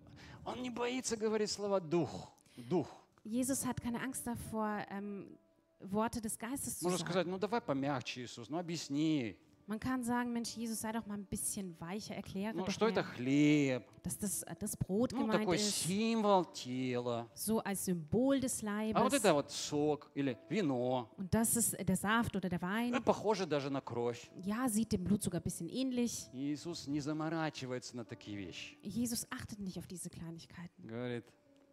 [0.47, 2.89] он не боится говорить слова дух, дух.
[3.25, 5.37] Jesus hat keine Angst davor, ähm,
[5.81, 7.11] Worte des Geistes zu Можно sagen.
[7.11, 9.37] сказать, ну давай помягче, Иисус, ну объясни.
[9.68, 12.88] Man kann sagen, Mensch, Jesus, sei doch mal ein bisschen weicher, erkläre Ну doch что
[12.90, 13.84] это mehr, хлеб?
[14.04, 17.30] dass das, äh, das Brot Ну gemeint такой ist, символ тела.
[17.34, 18.66] so als Symbol des А
[19.02, 19.14] вот Leibes.
[19.14, 21.10] это вот сок или вино.
[21.18, 22.68] Und das ist der Saft oder der Ну,
[22.98, 23.04] Wein.
[23.04, 24.30] похоже даже на кровь.
[24.44, 26.28] Ja, sieht dem Blut sogar ein bisschen ähnlich.
[26.34, 28.78] И Иисус не заморачивается на такие вещи.
[28.84, 30.86] Jesus achtet nicht auf diese Kleinigkeiten.
[30.86, 31.24] Говорит,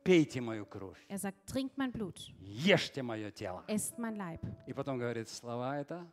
[0.05, 3.64] пейте мою кровь, Er sagt, trinkt mein Blut, ешьте мое тело.
[3.66, 4.41] esst mein Leib.
[4.69, 6.07] И потом говорит, слова это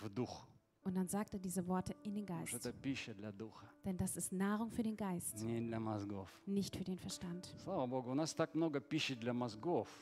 [0.00, 0.46] в дух.
[0.85, 2.53] Und dann sagt er diese Worte in den Geist.
[3.83, 5.43] Denn das ist Nahrung für den Geist,
[6.45, 7.55] nicht für den Verstand.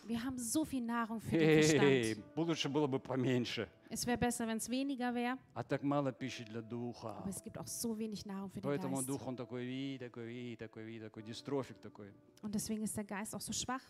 [0.08, 2.26] Wir haben so viel Nahrung für den Verstand.
[3.90, 5.38] Es wäre besser, wenn es weniger wäre.
[7.18, 9.24] Aber es gibt auch so wenig Nahrung für den Geist.
[12.42, 13.86] Und deswegen ist der Geist auch so schwach.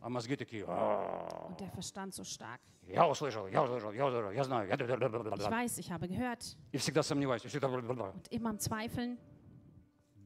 [0.00, 2.60] А мозги такие, «А, und der Verstand so stark.
[2.86, 4.68] я услышал, я услышал, я услышал, я знаю.
[4.68, 9.18] я Ich weiß, ich habe gehört И всегда сомневаюсь, и всегда und immer am Zweifeln.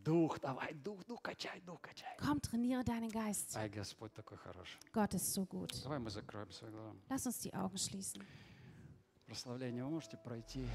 [0.04, 2.16] Дух, давай, дух, дух качай, дух качай.
[2.18, 3.56] Komm, trainiere deinen Geist.
[3.56, 4.78] Ай, Господь такой хороший.
[4.92, 5.72] Gott ist so gut.
[5.82, 6.92] Давай мы закроем свои глаза.
[7.08, 8.22] Lass uns die Augen schließen.
[9.26, 10.66] Прославление вы можете пройти.